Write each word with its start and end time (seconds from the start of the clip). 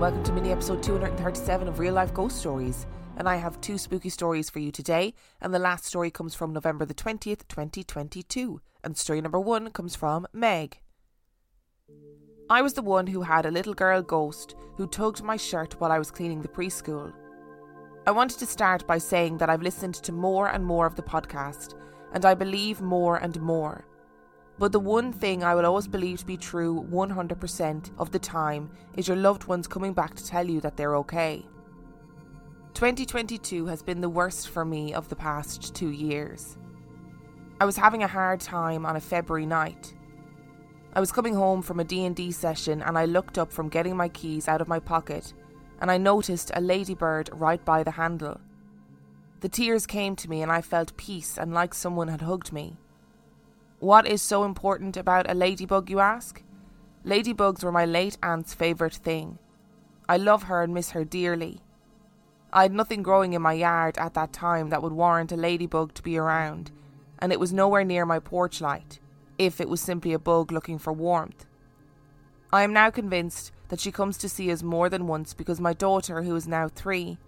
welcome 0.00 0.24
to 0.24 0.32
mini 0.32 0.50
episode 0.50 0.82
237 0.82 1.68
of 1.68 1.78
Real 1.78 1.94
Life 1.94 2.12
Ghost 2.12 2.36
Stories. 2.38 2.86
And 3.16 3.28
I 3.28 3.36
have 3.36 3.60
two 3.60 3.78
spooky 3.78 4.08
stories 4.08 4.50
for 4.50 4.58
you 4.58 4.72
today, 4.72 5.14
and 5.40 5.54
the 5.54 5.60
last 5.60 5.84
story 5.84 6.10
comes 6.10 6.34
from 6.34 6.52
November 6.52 6.84
the 6.84 6.94
20th, 6.94 7.46
2022. 7.46 8.60
And 8.82 8.98
story 8.98 9.20
number 9.20 9.38
one 9.38 9.70
comes 9.70 9.94
from 9.94 10.26
Meg. 10.32 10.80
I 12.50 12.60
was 12.60 12.74
the 12.74 12.82
one 12.82 13.06
who 13.06 13.22
had 13.22 13.46
a 13.46 13.52
little 13.52 13.72
girl 13.72 14.02
ghost 14.02 14.56
who 14.76 14.88
tugged 14.88 15.22
my 15.22 15.36
shirt 15.36 15.80
while 15.80 15.92
I 15.92 15.98
was 15.98 16.10
cleaning 16.10 16.42
the 16.42 16.48
preschool. 16.48 17.12
I 18.04 18.10
wanted 18.10 18.40
to 18.40 18.46
start 18.46 18.86
by 18.88 18.98
saying 18.98 19.38
that 19.38 19.48
I've 19.48 19.62
listened 19.62 19.94
to 19.94 20.10
more 20.10 20.48
and 20.48 20.66
more 20.66 20.86
of 20.86 20.96
the 20.96 21.02
podcast, 21.02 21.74
and 22.12 22.24
I 22.24 22.34
believe 22.34 22.80
more 22.80 23.18
and 23.18 23.40
more. 23.40 23.86
But 24.58 24.72
the 24.72 24.80
one 24.80 25.12
thing 25.12 25.42
I 25.42 25.54
will 25.54 25.66
always 25.66 25.88
believe 25.88 26.20
to 26.20 26.26
be 26.26 26.36
true 26.36 26.86
100% 26.90 27.90
of 27.98 28.12
the 28.12 28.18
time 28.18 28.70
is 28.96 29.08
your 29.08 29.16
loved 29.16 29.44
ones 29.44 29.66
coming 29.66 29.92
back 29.92 30.14
to 30.14 30.24
tell 30.24 30.48
you 30.48 30.60
that 30.60 30.76
they're 30.76 30.96
okay. 30.96 31.44
2022 32.74 33.66
has 33.66 33.82
been 33.82 34.00
the 34.00 34.08
worst 34.08 34.48
for 34.48 34.64
me 34.64 34.94
of 34.94 35.08
the 35.08 35.16
past 35.16 35.74
two 35.74 35.90
years. 35.90 36.56
I 37.60 37.64
was 37.64 37.76
having 37.76 38.02
a 38.02 38.08
hard 38.08 38.40
time 38.40 38.84
on 38.84 38.96
a 38.96 39.00
February 39.00 39.46
night. 39.46 39.94
I 40.92 41.00
was 41.00 41.12
coming 41.12 41.34
home 41.34 41.62
from 41.62 41.80
a 41.80 41.84
D&D 41.84 42.30
session 42.32 42.82
and 42.82 42.96
I 42.96 43.04
looked 43.04 43.38
up 43.38 43.52
from 43.52 43.68
getting 43.68 43.96
my 43.96 44.08
keys 44.08 44.46
out 44.46 44.60
of 44.60 44.68
my 44.68 44.78
pocket 44.78 45.32
and 45.80 45.90
I 45.90 45.98
noticed 45.98 46.52
a 46.54 46.60
ladybird 46.60 47.30
right 47.32 47.64
by 47.64 47.82
the 47.82 47.92
handle. 47.92 48.40
The 49.40 49.48
tears 49.48 49.86
came 49.86 50.14
to 50.16 50.30
me 50.30 50.42
and 50.42 50.50
I 50.50 50.60
felt 50.60 50.96
peace 50.96 51.38
and 51.38 51.52
like 51.52 51.74
someone 51.74 52.08
had 52.08 52.22
hugged 52.22 52.52
me. 52.52 52.78
What 53.84 54.06
is 54.06 54.22
so 54.22 54.44
important 54.44 54.96
about 54.96 55.30
a 55.30 55.34
ladybug, 55.34 55.90
you 55.90 56.00
ask? 56.00 56.42
Ladybugs 57.04 57.62
were 57.62 57.70
my 57.70 57.84
late 57.84 58.16
aunt's 58.22 58.54
favourite 58.54 58.94
thing. 58.94 59.38
I 60.08 60.16
love 60.16 60.44
her 60.44 60.62
and 60.62 60.72
miss 60.72 60.92
her 60.92 61.04
dearly. 61.04 61.60
I 62.50 62.62
had 62.62 62.72
nothing 62.72 63.02
growing 63.02 63.34
in 63.34 63.42
my 63.42 63.52
yard 63.52 63.98
at 63.98 64.14
that 64.14 64.32
time 64.32 64.70
that 64.70 64.82
would 64.82 64.94
warrant 64.94 65.32
a 65.32 65.36
ladybug 65.36 65.92
to 65.92 66.02
be 66.02 66.16
around, 66.16 66.70
and 67.18 67.30
it 67.30 67.38
was 67.38 67.52
nowhere 67.52 67.84
near 67.84 68.06
my 68.06 68.20
porch 68.20 68.62
light, 68.62 69.00
if 69.36 69.60
it 69.60 69.68
was 69.68 69.82
simply 69.82 70.14
a 70.14 70.18
bug 70.18 70.50
looking 70.50 70.78
for 70.78 70.94
warmth. 70.94 71.44
I 72.54 72.62
am 72.62 72.72
now 72.72 72.88
convinced 72.88 73.52
that 73.68 73.80
she 73.80 73.92
comes 73.92 74.16
to 74.16 74.30
see 74.30 74.50
us 74.50 74.62
more 74.62 74.88
than 74.88 75.06
once 75.06 75.34
because 75.34 75.60
my 75.60 75.74
daughter, 75.74 76.22
who 76.22 76.34
is 76.34 76.48
now 76.48 76.68
three, 76.68 77.18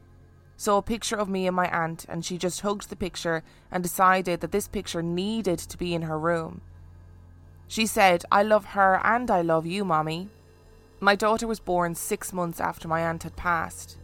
saw 0.57 0.79
a 0.79 0.83
picture 0.83 1.17
of 1.17 1.29
me 1.29 1.47
and 1.47 1.55
my 1.55 1.69
aunt, 1.69 2.07
and 2.09 2.25
she 2.25 2.39
just 2.39 2.63
hugged 2.63 2.89
the 2.89 2.97
picture 2.97 3.43
and 3.71 3.83
decided 3.83 4.41
that 4.41 4.53
this 4.53 4.69
picture 4.69 5.03
needed 5.03 5.59
to 5.59 5.77
be 5.77 5.95
in 5.95 6.03
her 6.03 6.19
room. 6.19 6.63
She 7.69 7.87
said, 7.87 8.25
I 8.31 8.43
love 8.43 8.67
her 8.67 9.01
and 9.05 9.31
I 9.31 9.43
love 9.43 9.67
you, 9.67 9.85
Mommy. 9.85 10.29
My 11.01 11.15
daughter 11.15 11.47
was 11.47 11.61
born 11.61 11.95
six 11.95 12.33
months 12.33 12.61
after 12.61 12.89
my 12.89 13.03
aunt 13.03 13.25
had 13.25 13.37
passed. 13.37 13.99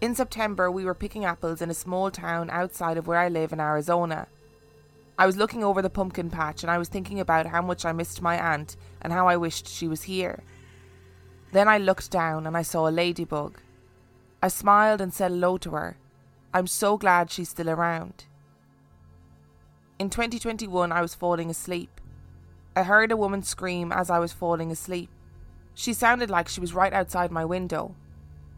In 0.00 0.14
September, 0.14 0.70
we 0.70 0.84
were 0.84 0.94
picking 0.94 1.24
apples 1.24 1.62
in 1.62 1.70
a 1.70 1.74
small 1.74 2.10
town 2.10 2.50
outside 2.50 2.96
of 2.96 3.06
where 3.06 3.18
I 3.18 3.28
live 3.28 3.52
in 3.52 3.60
Arizona. 3.60 4.26
I 5.16 5.26
was 5.26 5.36
looking 5.36 5.62
over 5.62 5.82
the 5.82 5.90
pumpkin 5.90 6.30
patch 6.30 6.64
and 6.64 6.70
I 6.70 6.78
was 6.78 6.88
thinking 6.88 7.20
about 7.20 7.46
how 7.46 7.62
much 7.62 7.84
I 7.84 7.92
missed 7.92 8.22
my 8.22 8.36
aunt 8.36 8.76
and 9.02 9.12
how 9.12 9.28
I 9.28 9.36
wished 9.36 9.68
she 9.68 9.86
was 9.86 10.02
here. 10.02 10.42
Then 11.52 11.68
I 11.68 11.78
looked 11.78 12.10
down 12.10 12.46
and 12.46 12.56
I 12.56 12.62
saw 12.62 12.88
a 12.88 12.90
ladybug. 12.90 13.60
I 14.42 14.48
smiled 14.48 15.00
and 15.00 15.14
said 15.14 15.30
hello 15.30 15.56
to 15.58 15.70
her. 15.70 15.96
I'm 16.52 16.66
so 16.66 16.98
glad 16.98 17.30
she's 17.30 17.50
still 17.50 17.70
around. 17.70 18.24
In 20.00 20.10
2021, 20.10 20.90
I 20.90 21.00
was 21.00 21.14
falling 21.14 21.48
asleep. 21.48 22.00
I 22.74 22.82
heard 22.82 23.12
a 23.12 23.16
woman 23.16 23.44
scream 23.44 23.92
as 23.92 24.10
I 24.10 24.18
was 24.18 24.32
falling 24.32 24.72
asleep. 24.72 25.10
She 25.74 25.92
sounded 25.92 26.28
like 26.28 26.48
she 26.48 26.60
was 26.60 26.74
right 26.74 26.92
outside 26.92 27.30
my 27.30 27.44
window. 27.44 27.94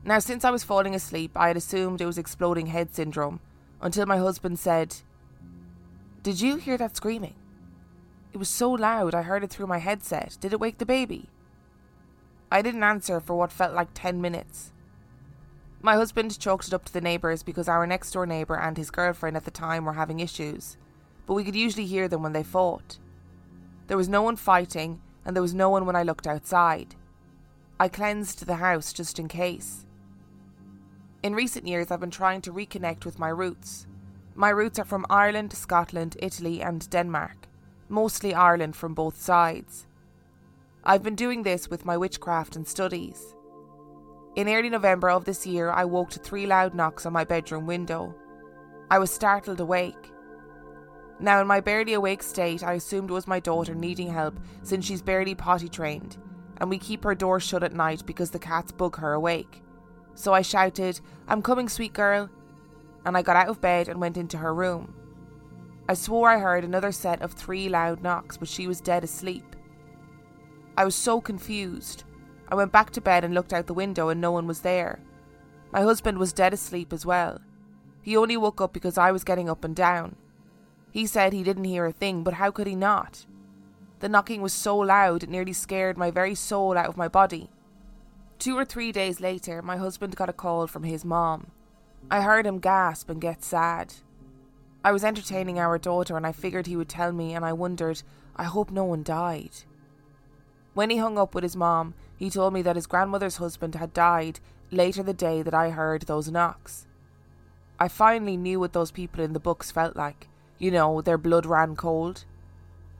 Now, 0.04 0.20
since 0.20 0.42
I 0.44 0.50
was 0.50 0.64
falling 0.64 0.94
asleep, 0.94 1.32
I 1.36 1.48
had 1.48 1.56
assumed 1.56 2.00
it 2.00 2.06
was 2.06 2.18
exploding 2.18 2.66
head 2.66 2.94
syndrome 2.94 3.40
until 3.82 4.06
my 4.06 4.16
husband 4.16 4.58
said, 4.58 4.96
Did 6.22 6.40
you 6.40 6.56
hear 6.56 6.78
that 6.78 6.96
screaming? 6.96 7.34
It 8.32 8.38
was 8.38 8.48
so 8.48 8.70
loud 8.70 9.14
I 9.14 9.22
heard 9.22 9.44
it 9.44 9.50
through 9.50 9.66
my 9.66 9.78
headset. 9.78 10.38
Did 10.40 10.52
it 10.52 10.60
wake 10.60 10.78
the 10.78 10.86
baby? 10.86 11.28
I 12.50 12.62
didn't 12.62 12.82
answer 12.82 13.20
for 13.20 13.34
what 13.34 13.52
felt 13.52 13.74
like 13.74 13.88
10 13.94 14.20
minutes. 14.20 14.72
My 15.84 15.96
husband 15.96 16.38
chalked 16.38 16.68
it 16.68 16.72
up 16.72 16.86
to 16.86 16.92
the 16.94 17.02
neighbours 17.02 17.42
because 17.42 17.68
our 17.68 17.86
next 17.86 18.12
door 18.12 18.24
neighbour 18.24 18.56
and 18.56 18.74
his 18.74 18.90
girlfriend 18.90 19.36
at 19.36 19.44
the 19.44 19.50
time 19.50 19.84
were 19.84 19.92
having 19.92 20.18
issues, 20.18 20.78
but 21.26 21.34
we 21.34 21.44
could 21.44 21.54
usually 21.54 21.84
hear 21.84 22.08
them 22.08 22.22
when 22.22 22.32
they 22.32 22.42
fought. 22.42 22.98
There 23.88 23.98
was 23.98 24.08
no 24.08 24.22
one 24.22 24.36
fighting, 24.36 25.02
and 25.26 25.36
there 25.36 25.42
was 25.42 25.52
no 25.52 25.68
one 25.68 25.84
when 25.84 25.94
I 25.94 26.02
looked 26.02 26.26
outside. 26.26 26.94
I 27.78 27.88
cleansed 27.88 28.46
the 28.46 28.54
house 28.54 28.94
just 28.94 29.18
in 29.18 29.28
case. 29.28 29.84
In 31.22 31.34
recent 31.34 31.66
years, 31.66 31.90
I've 31.90 32.00
been 32.00 32.10
trying 32.10 32.40
to 32.40 32.52
reconnect 32.54 33.04
with 33.04 33.18
my 33.18 33.28
roots. 33.28 33.86
My 34.34 34.48
roots 34.48 34.78
are 34.78 34.86
from 34.86 35.04
Ireland, 35.10 35.52
Scotland, 35.52 36.16
Italy, 36.18 36.62
and 36.62 36.88
Denmark, 36.88 37.46
mostly 37.90 38.32
Ireland 38.32 38.74
from 38.74 38.94
both 38.94 39.20
sides. 39.20 39.86
I've 40.82 41.02
been 41.02 41.14
doing 41.14 41.42
this 41.42 41.68
with 41.68 41.84
my 41.84 41.98
witchcraft 41.98 42.56
and 42.56 42.66
studies. 42.66 43.34
In 44.36 44.48
early 44.48 44.68
November 44.68 45.10
of 45.10 45.24
this 45.24 45.46
year, 45.46 45.70
I 45.70 45.84
woke 45.84 46.10
to 46.10 46.18
three 46.18 46.44
loud 46.44 46.74
knocks 46.74 47.06
on 47.06 47.12
my 47.12 47.22
bedroom 47.22 47.66
window. 47.66 48.16
I 48.90 48.98
was 48.98 49.12
startled 49.12 49.60
awake. 49.60 50.12
Now, 51.20 51.40
in 51.40 51.46
my 51.46 51.60
barely 51.60 51.92
awake 51.92 52.22
state, 52.22 52.64
I 52.64 52.72
assumed 52.72 53.10
it 53.10 53.12
was 53.12 53.28
my 53.28 53.38
daughter 53.38 53.76
needing 53.76 54.12
help 54.12 54.40
since 54.62 54.84
she's 54.84 55.02
barely 55.02 55.36
potty 55.36 55.68
trained, 55.68 56.16
and 56.56 56.68
we 56.68 56.78
keep 56.78 57.04
her 57.04 57.14
door 57.14 57.38
shut 57.38 57.62
at 57.62 57.72
night 57.72 58.04
because 58.06 58.32
the 58.32 58.40
cats 58.40 58.72
bug 58.72 58.96
her 58.96 59.12
awake. 59.12 59.62
So 60.16 60.32
I 60.32 60.42
shouted, 60.42 61.00
I'm 61.28 61.40
coming, 61.40 61.68
sweet 61.68 61.92
girl, 61.92 62.28
and 63.06 63.16
I 63.16 63.22
got 63.22 63.36
out 63.36 63.48
of 63.48 63.60
bed 63.60 63.88
and 63.88 64.00
went 64.00 64.16
into 64.16 64.38
her 64.38 64.52
room. 64.52 64.96
I 65.88 65.94
swore 65.94 66.28
I 66.28 66.40
heard 66.40 66.64
another 66.64 66.90
set 66.90 67.22
of 67.22 67.34
three 67.34 67.68
loud 67.68 68.02
knocks, 68.02 68.36
but 68.36 68.48
she 68.48 68.66
was 68.66 68.80
dead 68.80 69.04
asleep. 69.04 69.54
I 70.76 70.84
was 70.84 70.96
so 70.96 71.20
confused. 71.20 72.02
I 72.48 72.54
went 72.54 72.72
back 72.72 72.90
to 72.90 73.00
bed 73.00 73.24
and 73.24 73.34
looked 73.34 73.52
out 73.52 73.66
the 73.66 73.74
window, 73.74 74.08
and 74.08 74.20
no 74.20 74.32
one 74.32 74.46
was 74.46 74.60
there. 74.60 75.00
My 75.72 75.82
husband 75.82 76.18
was 76.18 76.32
dead 76.32 76.52
asleep 76.52 76.92
as 76.92 77.04
well. 77.06 77.40
He 78.02 78.16
only 78.16 78.36
woke 78.36 78.60
up 78.60 78.72
because 78.72 78.98
I 78.98 79.12
was 79.12 79.24
getting 79.24 79.48
up 79.48 79.64
and 79.64 79.74
down. 79.74 80.16
He 80.90 81.06
said 81.06 81.32
he 81.32 81.42
didn't 81.42 81.64
hear 81.64 81.86
a 81.86 81.92
thing, 81.92 82.22
but 82.22 82.34
how 82.34 82.50
could 82.50 82.66
he 82.66 82.76
not? 82.76 83.26
The 84.00 84.08
knocking 84.08 84.42
was 84.42 84.52
so 84.52 84.76
loud 84.76 85.22
it 85.22 85.30
nearly 85.30 85.52
scared 85.52 85.96
my 85.96 86.10
very 86.10 86.34
soul 86.34 86.76
out 86.76 86.86
of 86.86 86.96
my 86.96 87.08
body. 87.08 87.50
Two 88.38 88.56
or 88.56 88.64
three 88.64 88.92
days 88.92 89.20
later, 89.20 89.62
my 89.62 89.76
husband 89.76 90.14
got 90.14 90.28
a 90.28 90.32
call 90.32 90.66
from 90.66 90.82
his 90.82 91.04
mom. 91.04 91.50
I 92.10 92.20
heard 92.20 92.46
him 92.46 92.58
gasp 92.58 93.08
and 93.08 93.20
get 93.20 93.42
sad. 93.42 93.94
I 94.84 94.92
was 94.92 95.02
entertaining 95.02 95.58
our 95.58 95.78
daughter 95.78 96.16
and 96.16 96.26
I 96.26 96.32
figured 96.32 96.66
he 96.66 96.76
would 96.76 96.90
tell 96.90 97.12
me, 97.12 97.34
and 97.34 97.44
I 97.44 97.54
wondered, 97.54 98.02
I 98.36 98.44
hope 98.44 98.70
no 98.70 98.84
one 98.84 99.02
died. 99.02 99.52
When 100.74 100.90
he 100.90 100.96
hung 100.98 101.18
up 101.18 101.34
with 101.34 101.44
his 101.44 101.56
mom, 101.56 101.94
he 102.16 102.30
told 102.30 102.52
me 102.52 102.62
that 102.62 102.76
his 102.76 102.86
grandmother's 102.86 103.36
husband 103.36 103.76
had 103.76 103.94
died 103.94 104.40
later 104.70 105.02
the 105.02 105.14
day 105.14 105.40
that 105.42 105.54
I 105.54 105.70
heard 105.70 106.02
those 106.02 106.30
knocks. 106.30 106.86
I 107.78 107.88
finally 107.88 108.36
knew 108.36 108.60
what 108.60 108.72
those 108.72 108.90
people 108.90 109.22
in 109.22 109.32
the 109.32 109.40
books 109.40 109.70
felt 109.70 109.96
like. 109.96 110.28
You 110.58 110.70
know, 110.70 111.00
their 111.00 111.18
blood 111.18 111.46
ran 111.46 111.76
cold. 111.76 112.24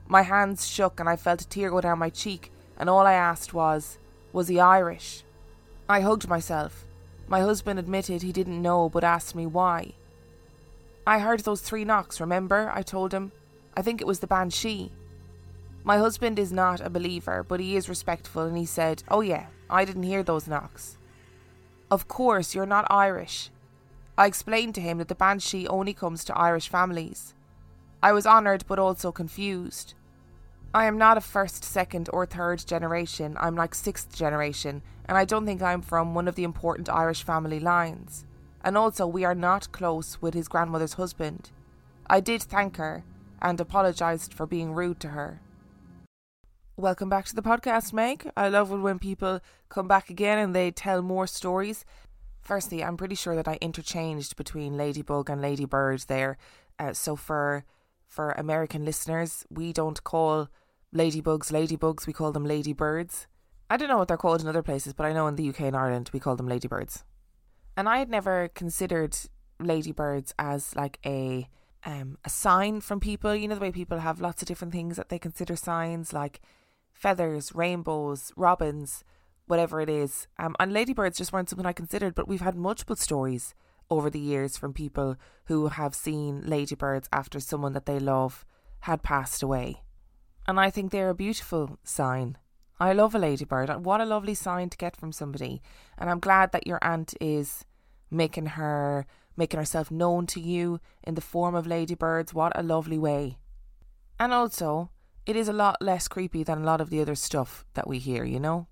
My 0.06 0.23
hands 0.23 0.67
shook 0.69 1.00
and 1.00 1.09
I 1.09 1.17
felt 1.17 1.43
a 1.43 1.49
tear 1.49 1.71
go 1.71 1.81
down 1.81 1.99
my 1.99 2.11
cheek, 2.11 2.53
and 2.76 2.88
all 2.88 3.06
I 3.06 3.15
asked 3.15 3.55
was, 3.55 3.99
Was 4.32 4.49
he 4.49 4.61
Irish? 4.61 5.25
I 5.88 6.00
hugged 6.00 6.29
myself. 6.29 6.85
My 7.26 7.41
husband 7.41 7.79
admitted 7.79 8.23
he 8.23 8.32
didn't 8.32 8.62
know 8.62 8.88
but 8.88 9.05
asked 9.05 9.35
me 9.35 9.47
why. 9.47 9.93
I 11.06 11.19
heard 11.19 11.41
those 11.41 11.61
three 11.61 11.85
knocks, 11.85 12.21
remember? 12.21 12.71
I 12.73 12.82
told 12.82 13.12
him. 13.12 13.32
I 13.76 13.82
think 13.82 14.00
it 14.00 14.06
was 14.06 14.21
the 14.21 14.26
banshee. 14.26 14.93
My 15.87 15.99
husband 15.99 16.39
is 16.39 16.51
not 16.51 16.81
a 16.81 16.89
believer, 16.89 17.45
but 17.47 17.61
he 17.61 17.77
is 17.77 17.91
respectful 17.91 18.43
and 18.43 18.57
he 18.57 18.65
said, 18.65 19.03
Oh, 19.09 19.21
yeah, 19.21 19.47
I 19.69 19.85
didn't 19.85 20.05
hear 20.05 20.23
those 20.23 20.49
knocks. 20.49 20.97
Of 21.91 22.09
course, 22.09 22.55
you're 22.55 22.65
not 22.65 22.87
Irish. 22.91 23.51
I 24.17 24.27
explained 24.27 24.75
to 24.77 24.81
him 24.81 24.97
that 24.97 25.09
the 25.09 25.15
banshee 25.15 25.69
only 25.69 25.93
comes 25.93 26.25
to 26.25 26.39
Irish 26.39 26.69
families. 26.69 27.35
I 28.03 28.13
was 28.13 28.27
honoured 28.27 28.65
but 28.67 28.79
also 28.79 29.13
confused. 29.13 29.93
I 30.73 30.87
am 30.87 30.97
not 30.97 31.19
a 31.19 31.21
first, 31.21 31.63
second, 31.65 32.09
or 32.13 32.25
third 32.25 32.67
generation, 32.67 33.37
I'm 33.39 33.55
like 33.55 33.75
sixth 33.75 34.17
generation, 34.17 34.83
and 35.07 35.19
I 35.19 35.27
don't 35.27 35.45
think 35.45 35.63
I'm 35.63 35.83
from 35.83 36.15
one 36.15 36.27
of 36.27 36.35
the 36.35 36.45
important 36.45 36.89
Irish 36.89 37.23
family 37.23 37.61
lines. 37.61 38.25
And 38.65 38.79
also, 38.79 39.07
we 39.07 39.25
are 39.25 39.35
not 39.35 39.71
close 39.71 40.21
with 40.23 40.33
his 40.33 40.49
grandmother's 40.49 40.95
husband. 40.95 41.51
I 42.07 42.21
did 42.21 42.43
thank 42.43 42.79
her 42.79 43.05
and 43.43 43.61
apologised 43.61 44.33
for 44.33 44.47
being 44.47 44.73
rude 44.73 44.99
to 45.01 45.09
her. 45.09 45.41
Welcome 46.76 47.09
back 47.09 47.26
to 47.26 47.37
the 47.37 47.43
podcast, 47.43 47.93
Meg. 47.93 48.29
I 48.37 48.49
love 48.49 48.73
it 48.73 48.79
when 48.79 48.99
people 48.99 49.38
come 49.69 49.87
back 49.87 50.11
again 50.11 50.38
and 50.38 50.56
they 50.56 50.73
tell 50.73 51.03
more 51.03 51.29
stories. 51.29 51.85
Firstly, 52.41 52.82
I'm 52.82 52.97
pretty 52.97 53.15
sure 53.15 53.37
that 53.37 53.47
I 53.47 53.59
interchanged 53.61 54.35
between 54.35 54.76
Ladybug 54.76 55.31
and 55.31 55.41
Ladybird 55.41 56.00
there. 56.09 56.37
Uh, 56.76 56.93
so 56.93 57.15
for 57.15 57.65
for 58.09 58.32
American 58.32 58.85
listeners, 58.85 59.47
we 59.49 59.73
don't 59.73 60.03
call 60.03 60.49
ladybugs 60.93 61.53
ladybugs, 61.53 62.09
we 62.09 62.12
call 62.12 62.32
them 62.32 62.44
ladybirds. 62.44 63.29
I 63.71 63.76
don't 63.76 63.88
know 63.88 63.99
what 63.99 64.09
they're 64.09 64.17
called 64.17 64.41
in 64.41 64.49
other 64.49 64.62
places, 64.62 64.94
but 64.94 65.06
I 65.06 65.12
know 65.12 65.29
in 65.29 65.37
the 65.37 65.49
UK 65.49 65.61
and 65.61 65.76
Ireland 65.76 66.11
we 66.12 66.19
call 66.19 66.35
them 66.35 66.49
ladybirds. 66.49 67.05
And 67.76 67.88
I 67.88 67.99
had 67.99 68.11
never 68.11 68.49
considered 68.49 69.17
ladybirds 69.61 70.35
as 70.41 70.75
like 70.75 70.99
a 71.06 71.49
um, 71.85 72.19
a 72.25 72.31
sign 72.31 72.81
from 72.81 72.99
people. 72.99 73.32
You 73.32 73.47
know 73.47 73.55
the 73.55 73.61
way 73.61 73.71
people 73.71 74.00
have 74.00 74.21
lots 74.21 74.43
of 74.43 74.49
different 74.49 74.73
things 74.73 74.97
that 74.97 75.09
they 75.09 75.21
consider 75.21 75.55
signs, 75.55 76.12
like 76.12 76.41
feathers, 76.94 77.55
rainbows, 77.55 78.32
robins, 78.37 79.05
whatever 79.46 79.81
it 79.81 79.91
is. 79.91 80.26
Um, 80.38 80.56
and 80.58 80.73
ladybirds 80.73 81.19
just 81.19 81.32
weren't 81.32 81.50
something 81.50 81.67
I 81.67 81.73
considered, 81.73 82.14
but 82.14 82.26
we've 82.26 82.41
had 82.41 82.56
multiple 82.56 82.96
stories 82.96 83.55
over 83.91 84.08
the 84.08 84.19
years 84.20 84.56
from 84.56 84.73
people 84.73 85.17
who 85.46 85.69
have 85.69 85.94
seen 85.94 86.43
ladybirds 86.46 87.08
after 87.12 87.38
someone 87.41 87.75
that 87.75 87.85
they 87.85 87.99
love 87.99 88.46
had 88.81 89.02
passed 89.02 89.43
away. 89.43 89.82
And 90.46 90.58
I 90.58 90.70
think 90.70 90.91
they're 90.91 91.11
a 91.11 91.14
beautiful 91.14 91.79
sign. 91.85 92.38
I 92.81 92.93
love 92.93 93.14
a 93.14 93.19
ladybird. 93.19 93.85
What 93.85 94.00
a 94.00 94.06
lovely 94.06 94.35
sign 94.35 94.70
to 94.70 94.76
get 94.79 94.97
from 94.97 95.12
somebody. 95.12 95.62
And 95.99 96.11
I'm 96.11 96.20
glad 96.20 96.52
that 96.52 96.67
your 96.67 96.79
aunt 96.82 97.14
is 97.20 97.64
making 98.11 98.47
her 98.47 99.06
making 99.37 99.58
herself 99.58 99.90
known 99.90 100.26
to 100.29 100.40
you 100.40 100.79
in 101.02 101.14
the 101.14 101.20
form 101.20 101.55
of 101.55 101.67
ladybirds. 101.67 102.32
What 102.32 102.52
a 102.55 102.62
lovely 102.62 102.99
way. 102.99 103.38
And 104.19 104.32
also, 104.32 104.90
it 105.26 105.37
is 105.37 105.49
a 105.49 105.53
lot 105.53 105.81
less 105.81 106.09
creepy 106.09 106.43
than 106.43 106.59
a 106.62 106.65
lot 106.65 106.81
of 106.81 106.91
the 106.91 107.00
other 107.00 107.15
stuff 107.15 107.65
that 107.75 107.88
we 107.88 107.99
hear, 107.99 108.25
you 108.25 108.38
know? 108.38 108.67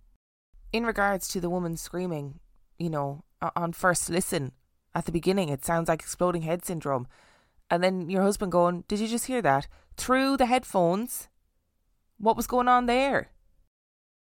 In 0.72 0.84
regards 0.84 1.28
to 1.28 1.40
the 1.40 1.50
woman 1.50 1.76
screaming, 1.76 2.40
you 2.78 2.90
know, 2.90 3.24
on 3.56 3.72
first 3.72 4.10
listen, 4.10 4.52
at 4.94 5.06
the 5.06 5.12
beginning, 5.12 5.48
it 5.48 5.64
sounds 5.64 5.88
like 5.88 6.00
exploding 6.00 6.42
head 6.42 6.64
syndrome. 6.64 7.06
And 7.70 7.82
then 7.82 8.10
your 8.10 8.22
husband 8.22 8.52
going, 8.52 8.84
Did 8.88 8.98
you 8.98 9.08
just 9.08 9.26
hear 9.26 9.42
that? 9.42 9.66
Through 9.96 10.36
the 10.36 10.46
headphones? 10.46 11.28
What 12.18 12.36
was 12.36 12.46
going 12.46 12.68
on 12.68 12.86
there? 12.86 13.30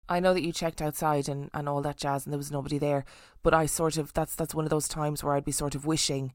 I 0.08 0.20
know 0.20 0.32
that 0.34 0.42
you 0.42 0.52
checked 0.52 0.80
outside 0.80 1.28
and, 1.28 1.50
and 1.52 1.68
all 1.68 1.82
that 1.82 1.96
jazz 1.96 2.24
and 2.24 2.32
there 2.32 2.38
was 2.38 2.52
nobody 2.52 2.78
there, 2.78 3.04
but 3.42 3.52
I 3.52 3.66
sort 3.66 3.96
of 3.96 4.12
that's 4.12 4.34
that's 4.34 4.54
one 4.54 4.64
of 4.64 4.70
those 4.70 4.88
times 4.88 5.22
where 5.22 5.34
I'd 5.34 5.44
be 5.44 5.52
sort 5.52 5.74
of 5.74 5.84
wishing 5.84 6.32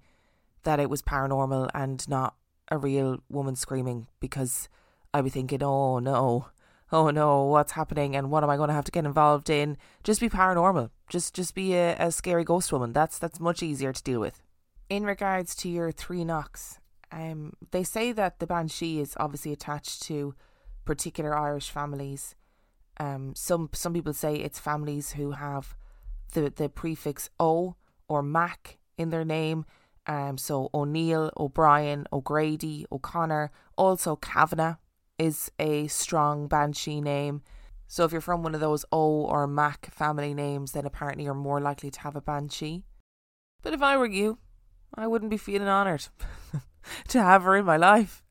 that 0.64 0.80
it 0.80 0.90
was 0.90 1.02
paranormal 1.02 1.70
and 1.74 2.08
not 2.08 2.36
a 2.70 2.78
real 2.78 3.20
woman 3.30 3.56
screaming 3.56 4.08
because 4.20 4.70
I'd 5.14 5.24
be 5.24 5.30
thinking, 5.30 5.64
Oh 5.64 6.00
no, 6.00 6.48
oh 6.92 7.10
no, 7.10 7.46
what's 7.46 7.74
happening 7.74 8.16
and 8.16 8.32
what 8.32 8.44
am 8.44 8.50
I 8.50 8.58
gonna 8.58 8.74
have 8.74 8.86
to 8.86 8.92
get 8.92 9.06
involved 9.06 9.50
in? 9.50 9.78
Just 10.04 10.22
be 10.22 10.30
paranormal. 10.30 10.90
Just 11.10 11.34
just 11.34 11.56
be 11.56 11.74
a, 11.74 11.96
a 11.98 12.12
scary 12.12 12.44
ghost 12.44 12.72
woman. 12.72 12.94
That's 12.94 13.18
that's 13.18 13.40
much 13.40 13.62
easier 13.64 13.94
to 13.94 14.04
deal 14.04 14.20
with. 14.20 14.42
In 14.90 15.06
regards 15.06 15.56
to 15.58 15.70
your 15.70 15.92
three 15.92 16.24
knocks, 16.24 16.80
um 17.12 17.54
they 17.72 17.84
say 17.84 18.12
that 18.12 18.40
the 18.40 18.48
Banshee 18.48 19.00
is 19.00 19.16
obviously 19.20 19.54
attached 19.54 20.04
to 20.04 20.36
particular 20.86 21.38
Irish 21.38 21.70
families 21.70 22.36
um, 23.02 23.34
some 23.36 23.70
some 23.74 23.94
people 23.94 24.14
say 24.14 24.36
it's 24.36 24.60
families 24.60 25.14
who 25.14 25.32
have 25.32 25.76
the 26.34 26.50
the 26.50 26.70
prefix 26.70 27.30
O 27.40 27.76
or 28.08 28.22
Mac 28.22 28.78
in 28.98 29.10
their 29.10 29.26
name. 29.26 29.66
Um, 30.08 30.38
so 30.38 30.70
O'Neill, 30.74 31.32
O'Brien, 31.38 32.08
O'Grady, 32.12 32.86
O'Connor. 32.92 33.52
Also 33.78 34.16
Kavanagh 34.16 34.76
is 35.22 35.52
a 35.60 35.88
strong 35.88 36.48
Banshee 36.48 37.00
name. 37.00 37.44
So 37.88 38.06
if 38.06 38.12
you're 38.12 38.22
from 38.22 38.42
one 38.42 38.56
of 38.56 38.62
those 38.62 38.86
O 38.92 39.22
or 39.26 39.46
Mac 39.46 39.94
family 39.94 40.34
names, 40.34 40.72
then 40.72 40.86
apparently 40.86 41.26
you're 41.26 41.36
more 41.36 41.62
likely 41.62 41.92
to 41.92 42.00
have 42.02 42.16
a 42.16 42.22
Banshee. 42.22 42.86
But 43.62 43.74
if 43.74 43.84
I 43.84 43.98
were 43.98 44.08
you, 44.08 44.40
I 44.96 45.06
wouldn't 45.06 45.30
be 45.30 45.38
feeling 45.38 45.68
honoured 45.68 46.08
to 47.10 47.22
have 47.22 47.44
her 47.44 47.56
in 47.56 47.66
my 47.66 47.78
life. 47.78 48.24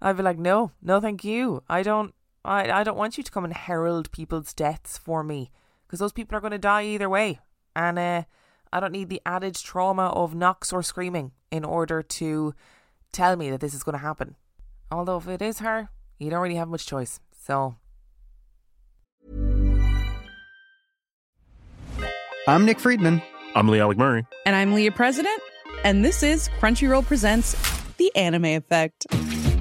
I'd 0.00 0.16
be 0.16 0.22
like, 0.22 0.38
no, 0.38 0.72
no, 0.82 1.00
thank 1.00 1.22
you. 1.22 1.62
I 1.68 1.82
don't, 1.82 2.14
I, 2.44 2.70
I 2.70 2.82
don't 2.82 2.96
want 2.96 3.18
you 3.18 3.24
to 3.24 3.30
come 3.30 3.44
and 3.44 3.52
herald 3.52 4.10
people's 4.10 4.54
deaths 4.54 4.96
for 4.96 5.22
me 5.22 5.50
because 5.86 6.00
those 6.00 6.12
people 6.12 6.36
are 6.36 6.40
going 6.40 6.52
to 6.52 6.58
die 6.58 6.84
either 6.84 7.10
way. 7.10 7.40
And 7.76 7.98
uh, 7.98 8.22
I 8.72 8.80
don't 8.80 8.92
need 8.92 9.10
the 9.10 9.22
added 9.26 9.54
trauma 9.54 10.06
of 10.06 10.34
knocks 10.34 10.72
or 10.72 10.82
screaming 10.82 11.32
in 11.50 11.64
order 11.64 12.02
to 12.02 12.54
tell 13.12 13.36
me 13.36 13.50
that 13.50 13.60
this 13.60 13.74
is 13.74 13.82
going 13.82 13.94
to 13.94 13.98
happen. 13.98 14.36
Although, 14.90 15.18
if 15.18 15.28
it 15.28 15.42
is 15.42 15.58
her, 15.58 15.90
you 16.18 16.30
don't 16.30 16.40
really 16.40 16.56
have 16.56 16.68
much 16.68 16.86
choice. 16.86 17.20
So. 17.46 17.76
I'm 22.46 22.64
Nick 22.64 22.80
Friedman. 22.80 23.22
I'm 23.54 23.68
Lee 23.68 23.80
Alec 23.80 23.98
Murray. 23.98 24.26
And 24.46 24.56
I'm 24.56 24.72
Leah 24.72 24.92
President. 24.92 25.40
And 25.84 26.04
this 26.04 26.22
is 26.22 26.48
Crunchyroll 26.60 27.04
Presents 27.04 27.54
The 27.98 28.14
Anime 28.16 28.46
Effect. 28.46 29.06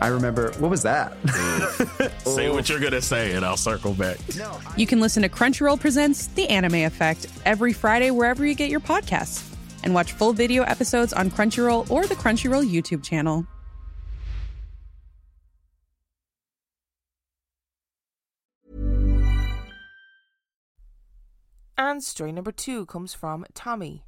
I 0.00 0.08
remember, 0.08 0.52
what 0.58 0.70
was 0.70 0.82
that? 0.82 1.16
say 2.24 2.50
what 2.50 2.68
you're 2.68 2.80
going 2.80 2.92
to 2.92 3.00
say, 3.00 3.32
and 3.32 3.44
I'll 3.44 3.56
circle 3.56 3.94
back. 3.94 4.18
You 4.76 4.86
can 4.86 5.00
listen 5.00 5.22
to 5.22 5.28
Crunchyroll 5.28 5.80
Presents 5.80 6.26
The 6.28 6.48
Anime 6.48 6.84
Effect 6.84 7.26
every 7.44 7.72
Friday 7.72 8.10
wherever 8.10 8.44
you 8.44 8.54
get 8.54 8.70
your 8.70 8.80
podcasts, 8.80 9.50
and 9.84 9.94
watch 9.94 10.12
full 10.12 10.32
video 10.32 10.64
episodes 10.64 11.12
on 11.12 11.30
Crunchyroll 11.30 11.90
or 11.90 12.06
the 12.06 12.14
Crunchyroll 12.14 12.68
YouTube 12.68 13.02
channel. 13.02 13.46
And 21.78 22.02
story 22.02 22.32
number 22.32 22.52
two 22.52 22.86
comes 22.86 23.12
from 23.14 23.44
Tommy. 23.54 24.02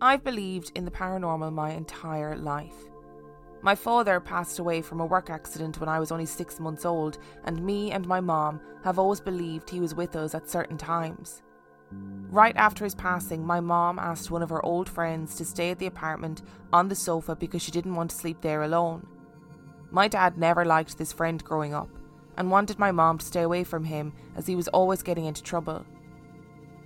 I've 0.00 0.22
believed 0.22 0.72
in 0.74 0.84
the 0.84 0.90
paranormal 0.90 1.52
my 1.52 1.70
entire 1.70 2.36
life. 2.36 2.74
My 3.66 3.74
father 3.74 4.20
passed 4.20 4.60
away 4.60 4.80
from 4.80 5.00
a 5.00 5.06
work 5.06 5.28
accident 5.28 5.80
when 5.80 5.88
I 5.88 5.98
was 5.98 6.12
only 6.12 6.24
six 6.24 6.60
months 6.60 6.84
old, 6.84 7.18
and 7.46 7.66
me 7.66 7.90
and 7.90 8.06
my 8.06 8.20
mom 8.20 8.60
have 8.84 8.96
always 8.96 9.18
believed 9.18 9.68
he 9.68 9.80
was 9.80 9.92
with 9.92 10.14
us 10.14 10.36
at 10.36 10.48
certain 10.48 10.78
times. 10.78 11.42
Right 11.90 12.54
after 12.54 12.84
his 12.84 12.94
passing, 12.94 13.44
my 13.44 13.58
mom 13.58 13.98
asked 13.98 14.30
one 14.30 14.44
of 14.44 14.50
her 14.50 14.64
old 14.64 14.88
friends 14.88 15.34
to 15.34 15.44
stay 15.44 15.72
at 15.72 15.80
the 15.80 15.86
apartment 15.86 16.42
on 16.72 16.86
the 16.86 16.94
sofa 16.94 17.34
because 17.34 17.60
she 17.60 17.72
didn't 17.72 17.96
want 17.96 18.10
to 18.10 18.16
sleep 18.16 18.40
there 18.40 18.62
alone. 18.62 19.04
My 19.90 20.06
dad 20.06 20.38
never 20.38 20.64
liked 20.64 20.96
this 20.96 21.12
friend 21.12 21.42
growing 21.42 21.74
up 21.74 21.90
and 22.36 22.52
wanted 22.52 22.78
my 22.78 22.92
mom 22.92 23.18
to 23.18 23.26
stay 23.26 23.42
away 23.42 23.64
from 23.64 23.82
him 23.82 24.12
as 24.36 24.46
he 24.46 24.54
was 24.54 24.68
always 24.68 25.02
getting 25.02 25.24
into 25.24 25.42
trouble. 25.42 25.84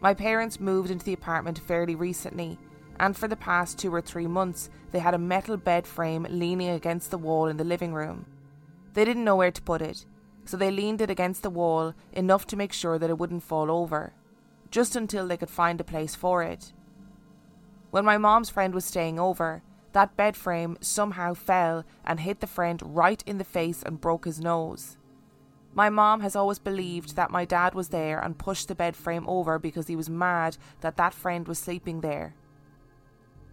My 0.01 0.15
parents 0.15 0.59
moved 0.59 0.91
into 0.91 1.05
the 1.05 1.13
apartment 1.13 1.59
fairly 1.59 1.95
recently 1.95 2.59
and 3.01 3.17
for 3.17 3.27
the 3.27 3.35
past 3.35 3.79
two 3.79 3.93
or 3.93 4.03
three 4.03 4.27
months, 4.27 4.69
they 4.93 4.99
had 4.99 5.15
a 5.15 5.19
metal 5.19 5.57
bed 5.57 5.87
frame 5.87 6.27
leaning 6.29 6.69
against 6.69 7.11
the 7.11 7.19
wall 7.19 7.47
in 7.47 7.57
the 7.57 7.65
living 7.65 7.95
room. 7.95 8.27
They 8.93 9.07
didn't 9.07 9.25
know 9.25 9.37
where 9.37 9.51
to 9.51 9.63
put 9.63 9.81
it, 9.81 10.05
so 10.45 10.59
they 10.59 10.71
leaned 10.71 11.01
it 11.01 11.09
against 11.09 11.43
the 11.43 11.49
wall 11.49 11.95
enough 12.13 12.47
to 12.49 12.57
make 12.57 12.75
sure 12.75 12.99
that 12.99 13.09
it 13.09 13.17
wouldn't 13.17 13.43
fall 13.43 13.71
over, 13.71 14.13
just 14.71 14.97
until 14.97 15.27
they 15.27 15.39
could 15.39 15.49
find 15.49 15.81
a 15.81 15.85
place 15.85 16.15
for 16.15 16.43
it. 16.43 16.75
When 17.91 18.05
my 18.05 18.19
mom's 18.19 18.51
friend 18.51 18.75
was 18.75 18.85
staying 18.85 19.19
over, 19.19 19.63
that 19.93 20.17
bed 20.17 20.37
frame 20.37 20.77
somehow 20.83 21.33
fell 21.33 21.85
and 22.05 22.21
hit 22.21 22.41
the 22.41 22.47
friend 22.47 22.81
right 22.85 23.25
in 23.27 23.39
the 23.39 23.45
face 23.45 23.83
and 23.83 24.01
broke 24.01 24.27
his 24.27 24.41
nose. 24.41 24.99
My 25.73 25.89
mom 25.89 26.21
has 26.21 26.37
always 26.37 26.59
believed 26.59 27.17
that 27.17 27.31
my 27.31 27.47
dad 27.47 27.75
was 27.75 27.89
there 27.89 28.21
and 28.21 28.37
pushed 28.37 28.69
the 28.69 28.75
bed 28.75 28.95
frame 28.95 29.25
over 29.27 29.59
because 29.59 29.87
he 29.87 29.97
was 29.97 30.11
mad 30.11 30.59
that 30.83 30.99
that 30.99 31.15
friend 31.15 31.49
was 31.49 31.59
sleeping 31.59 32.03
there. 32.03 32.35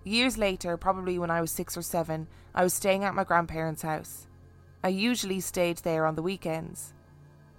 Years 0.07 0.37
later, 0.37 0.77
probably 0.77 1.19
when 1.19 1.29
I 1.29 1.41
was 1.41 1.51
six 1.51 1.75
or 1.75 1.81
seven, 1.81 2.27
I 2.55 2.63
was 2.63 2.73
staying 2.73 3.03
at 3.03 3.13
my 3.13 3.25
grandparents' 3.25 3.81
house. 3.81 4.25
I 4.81 4.87
usually 4.87 5.41
stayed 5.41 5.79
there 5.79 6.05
on 6.05 6.15
the 6.15 6.21
weekends. 6.21 6.93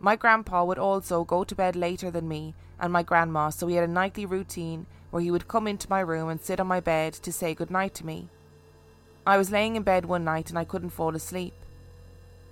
My 0.01 0.17
grandpa 0.17 0.65
would 0.65 0.79
also 0.79 1.25
go 1.25 1.45
to 1.45 1.55
bed 1.55 1.77
later 1.77 2.11
than 2.11 2.27
me 2.27 2.55
and 2.81 2.91
my 2.91 3.03
grandma, 3.03 3.51
so 3.51 3.67
we 3.67 3.75
had 3.75 3.85
a 3.85 3.93
nightly 3.93 4.25
routine 4.25 4.87
where 5.11 5.21
he 5.21 5.31
would 5.31 5.47
come 5.47 5.67
into 5.69 5.91
my 5.91 6.01
room 6.01 6.31
and 6.31 6.41
sit 6.41 6.59
on 6.59 6.67
my 6.67 6.81
bed 6.81 7.13
to 7.13 7.31
say 7.35 7.53
good 7.53 7.71
night 7.71 7.93
to 7.97 8.07
me. 8.07 8.31
I 9.27 9.37
was 9.37 9.51
laying 9.51 9.77
in 9.77 9.83
bed 9.83 10.07
one 10.07 10.25
night 10.25 10.49
and 10.49 10.59
I 10.59 10.65
couldn't 10.65 10.97
fall 10.97 11.15
asleep. 11.15 11.53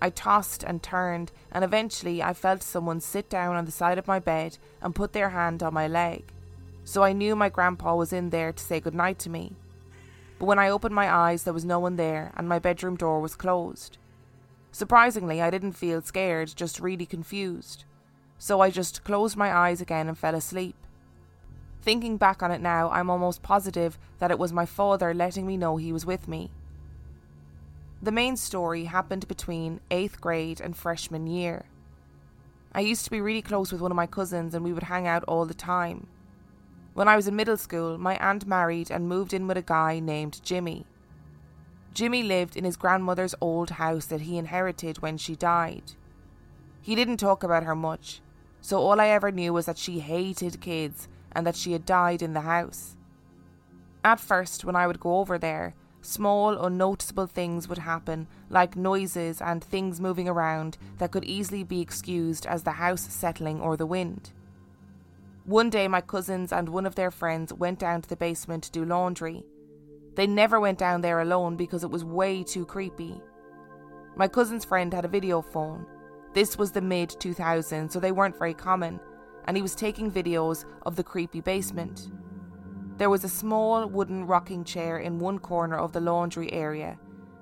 I 0.03 0.11
tossed 0.11 0.63
and 0.63 0.83
turned, 0.83 1.33
and 1.51 1.65
eventually 1.65 2.23
I 2.23 2.35
felt 2.35 2.63
someone 2.63 3.01
sit 3.01 3.31
down 3.31 3.57
on 3.57 3.65
the 3.65 3.73
side 3.73 3.97
of 3.97 4.07
my 4.07 4.19
bed 4.19 4.59
and 4.83 4.95
put 4.95 5.15
their 5.15 5.31
hand 5.31 5.63
on 5.63 5.73
my 5.73 5.89
leg. 5.89 6.35
So 6.85 7.03
I 7.03 7.15
knew 7.15 7.35
my 7.35 7.49
grandpa 7.49 7.95
was 7.95 8.13
in 8.13 8.29
there 8.29 8.53
to 8.53 8.63
say 8.63 8.79
good 8.79 8.95
night 8.95 9.19
to 9.21 9.31
me 9.31 9.57
but 10.39 10.47
when 10.47 10.59
I 10.59 10.69
opened 10.69 10.95
my 10.95 11.13
eyes, 11.13 11.45
there 11.45 11.55
was 11.55 11.65
no 11.65 11.79
one 11.79 11.97
there 11.97 12.33
and 12.37 12.49
my 12.49 12.59
bedroom 12.59 12.97
door 12.97 13.21
was 13.21 13.35
closed. 13.35 13.99
Surprisingly, 14.71 15.41
I 15.41 15.51
didn't 15.51 15.73
feel 15.73 16.03
scared, 16.03 16.53
just 16.55 16.81
really 16.81 17.07
confused. 17.07 17.85
So 18.39 18.61
I 18.61 18.71
just 18.71 19.05
closed 19.05 19.37
my 19.37 19.51
eyes 19.51 19.81
again 19.81 20.09
and 20.09 20.19
fell 20.19 20.35
asleep. 20.35 20.77
Thinking 21.81 22.17
back 22.17 22.43
on 22.43 22.51
it 22.51 22.61
now, 22.61 22.91
I'm 22.91 23.09
almost 23.09 23.43
positive 23.43 23.99
that 24.19 24.31
it 24.31 24.39
was 24.39 24.53
my 24.53 24.67
father 24.67 25.15
letting 25.15 25.47
me 25.47 25.57
know 25.57 25.77
he 25.77 25.93
was 25.93 26.05
with 26.05 26.29
me. 26.29 26.51
The 28.03 28.13
main 28.13 28.37
story 28.37 28.85
happened 28.85 29.27
between 29.29 29.81
8th 29.91 30.21
grade 30.21 30.61
and 30.61 30.77
freshman 30.77 31.27
year. 31.27 31.65
I 32.73 32.81
used 32.81 33.05
to 33.05 33.11
be 33.11 33.23
really 33.23 33.41
close 33.41 33.73
with 33.73 33.81
one 33.81 33.91
of 33.91 33.97
my 33.97 34.07
cousins 34.07 34.55
and 34.55 34.63
we 34.63 34.73
would 34.75 34.83
hang 34.83 35.07
out 35.07 35.25
all 35.25 35.47
the 35.47 35.55
time. 35.55 36.09
When 36.97 37.09
I 37.09 37.17
was 37.17 37.29
in 37.29 37.37
middle 37.37 37.59
school, 37.59 37.99
my 37.99 38.17
aunt 38.17 38.47
married 38.47 38.91
and 38.91 39.07
moved 39.07 39.35
in 39.35 39.47
with 39.47 39.59
a 39.59 39.63
guy 39.63 39.99
named 39.99 40.41
Jimmy. 40.43 40.87
Jimmy 41.93 42.23
lived 42.23 42.57
in 42.57 42.65
his 42.65 42.79
grandmother's 42.79 43.35
old 43.39 43.69
house 43.69 44.07
that 44.07 44.23
he 44.23 44.39
inherited 44.39 45.03
when 45.03 45.19
she 45.19 45.37
died. 45.37 45.93
He 46.81 46.95
didn't 46.95 47.19
talk 47.19 47.43
about 47.43 47.65
her 47.65 47.75
much, 47.75 48.23
so 48.63 48.79
all 48.79 48.99
I 48.99 49.09
ever 49.09 49.31
knew 49.31 49.53
was 49.53 49.67
that 49.67 49.77
she 49.77 49.99
hated 49.99 50.63
kids 50.63 51.07
and 51.33 51.47
that 51.47 51.55
she 51.55 51.73
had 51.73 51.85
died 51.85 52.23
in 52.23 52.33
the 52.33 52.41
house. 52.41 52.97
At 54.03 54.19
first, 54.19 54.65
when 54.65 54.75
I 54.75 54.87
would 54.87 54.99
go 54.99 55.19
over 55.19 55.37
there, 55.37 55.75
small, 56.01 56.65
unnoticeable 56.65 57.27
things 57.27 57.69
would 57.69 57.77
happen, 57.77 58.27
like 58.49 58.75
noises 58.75 59.43
and 59.43 59.63
things 59.63 60.01
moving 60.01 60.31
around 60.31 60.79
that 60.97 61.13
could 61.13 61.27
easily 61.27 61.63
be 61.63 61.83
excused 61.83 62.47
as 62.47 62.63
the 62.63 62.81
house 62.81 63.03
settling 63.03 63.61
or 63.61 63.77
the 63.77 63.85
wind. 63.85 64.33
One 65.47 65.71
day, 65.71 65.87
my 65.87 66.01
cousins 66.01 66.53
and 66.53 66.69
one 66.69 66.87
of 66.87 66.97
their 66.97 67.13
friends 67.13 67.53
went 67.53 67.79
down 67.79 68.03
to 68.03 68.09
the 68.09 68.17
basement 68.17 68.65
to 68.65 68.73
do 68.73 68.85
laundry. 68.85 69.45
They 70.17 70.27
never 70.27 70.59
went 70.59 70.77
down 70.77 71.03
there 71.03 71.21
alone 71.21 71.57
because 71.57 71.85
it 71.85 71.91
was 71.91 72.05
way 72.05 72.43
too 72.43 72.67
creepy. 72.67 73.23
My 74.17 74.27
cousin's 74.27 74.65
friend 74.65 74.93
had 74.93 75.05
a 75.05 75.09
video 75.09 75.41
phone. 75.41 75.87
This 76.35 76.59
was 76.59 76.73
the 76.73 76.81
mid 76.81 77.11
2000s, 77.11 77.93
so 77.93 78.01
they 78.01 78.11
weren't 78.11 78.37
very 78.37 78.55
common, 78.55 78.99
and 79.45 79.57
he 79.57 79.63
was 79.63 79.77
taking 79.77 80.11
videos 80.11 80.65
of 80.85 80.97
the 80.97 81.05
creepy 81.05 81.41
basement. 81.41 82.11
There 82.97 83.11
was 83.11 83.23
a 83.23 83.29
small 83.29 83.87
wooden 83.87 84.27
rocking 84.27 84.65
chair 84.65 84.99
in 84.99 85.21
one 85.21 85.39
corner 85.39 85.77
of 85.77 85.93
the 85.93 86.01
laundry 86.01 86.53
area, 86.53 86.99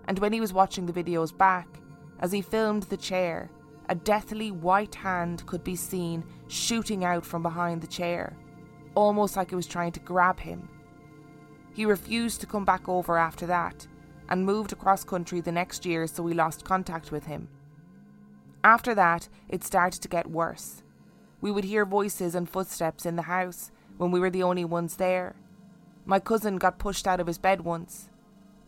and 0.09 0.19
when 0.19 0.35
he 0.35 0.43
was 0.43 0.53
watching 0.53 0.85
the 0.85 0.93
videos 0.93 1.35
back, 1.35 1.81
as 2.21 2.33
he 2.33 2.43
filmed 2.43 2.83
the 2.83 2.99
chair, 2.99 3.51
a 3.89 3.95
deathly 3.95 4.51
white 4.51 4.95
hand 4.95 5.45
could 5.47 5.63
be 5.63 5.77
seen 5.77 6.25
shooting 6.49 7.05
out 7.05 7.25
from 7.25 7.43
behind 7.43 7.81
the 7.81 7.87
chair, 7.87 8.37
almost 8.95 9.37
like 9.37 9.53
it 9.53 9.57
was 9.57 9.67
trying 9.67 9.93
to 9.93 10.01
grab 10.01 10.41
him. 10.41 10.69
He 11.73 11.85
refused 11.85 12.41
to 12.41 12.47
come 12.47 12.65
back 12.65 12.89
over 12.89 13.19
after 13.19 13.47
that 13.47 13.87
and 14.29 14.47
moved 14.47 14.73
across 14.73 15.05
country 15.05 15.41
the 15.41 15.53
next 15.53 15.85
year, 15.85 16.07
so 16.07 16.23
we 16.23 16.33
lost 16.33 16.65
contact 16.65 17.11
with 17.11 17.27
him. 17.27 17.49
After 18.63 18.95
that, 18.95 19.29
it 19.49 19.65
started 19.65 20.01
to 20.01 20.09
get 20.09 20.31
worse. 20.31 20.83
We 21.41 21.51
would 21.51 21.65
hear 21.65 21.85
voices 21.85 22.35
and 22.35 22.49
footsteps 22.49 23.05
in 23.05 23.17
the 23.17 23.23
house 23.23 23.71
when 23.99 24.11
we 24.11 24.21
were 24.21 24.31
the 24.31 24.43
only 24.43 24.65
ones 24.65 24.97
there. 24.97 25.37
My 26.07 26.19
cousin 26.19 26.57
got 26.57 26.79
pushed 26.79 27.07
out 27.07 27.21
of 27.21 27.27
his 27.27 27.39
bed 27.39 27.63
once. 27.63 28.09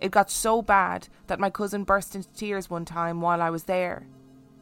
It 0.00 0.11
got 0.11 0.30
so 0.30 0.61
bad 0.61 1.08
that 1.26 1.40
my 1.40 1.49
cousin 1.49 1.85
burst 1.85 2.14
into 2.14 2.28
tears 2.32 2.68
one 2.68 2.85
time 2.85 3.23
while 3.23 3.40
I 3.40 3.49
was 3.49 3.64
there. 3.64 4.06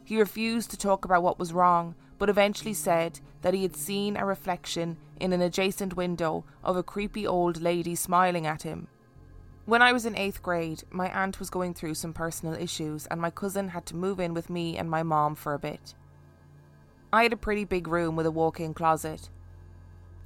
He 0.05 0.19
refused 0.19 0.69
to 0.71 0.77
talk 0.77 1.03
about 1.03 1.23
what 1.23 1.39
was 1.39 1.51
wrong, 1.51 1.95
but 2.17 2.29
eventually 2.29 2.73
said 2.73 3.19
that 3.41 3.53
he 3.55 3.63
had 3.63 3.75
seen 3.75 4.15
a 4.15 4.25
reflection 4.25 4.97
in 5.19 5.33
an 5.33 5.41
adjacent 5.41 5.97
window 5.97 6.45
of 6.63 6.77
a 6.77 6.83
creepy 6.83 7.25
old 7.25 7.59
lady 7.59 7.95
smiling 7.95 8.45
at 8.45 8.61
him. 8.61 8.87
When 9.65 9.81
I 9.81 9.91
was 9.93 10.05
in 10.05 10.15
eighth 10.15 10.43
grade, 10.43 10.83
my 10.91 11.09
aunt 11.09 11.39
was 11.39 11.49
going 11.49 11.73
through 11.73 11.95
some 11.95 12.13
personal 12.13 12.53
issues, 12.53 13.07
and 13.07 13.19
my 13.19 13.31
cousin 13.31 13.69
had 13.69 13.87
to 13.87 13.95
move 13.95 14.19
in 14.19 14.35
with 14.35 14.47
me 14.47 14.77
and 14.77 14.89
my 14.89 15.01
mom 15.01 15.33
for 15.33 15.55
a 15.55 15.59
bit. 15.59 15.95
I 17.11 17.23
had 17.23 17.33
a 17.33 17.37
pretty 17.37 17.65
big 17.65 17.87
room 17.87 18.15
with 18.15 18.27
a 18.27 18.31
walk 18.31 18.59
in 18.59 18.75
closet, 18.75 19.29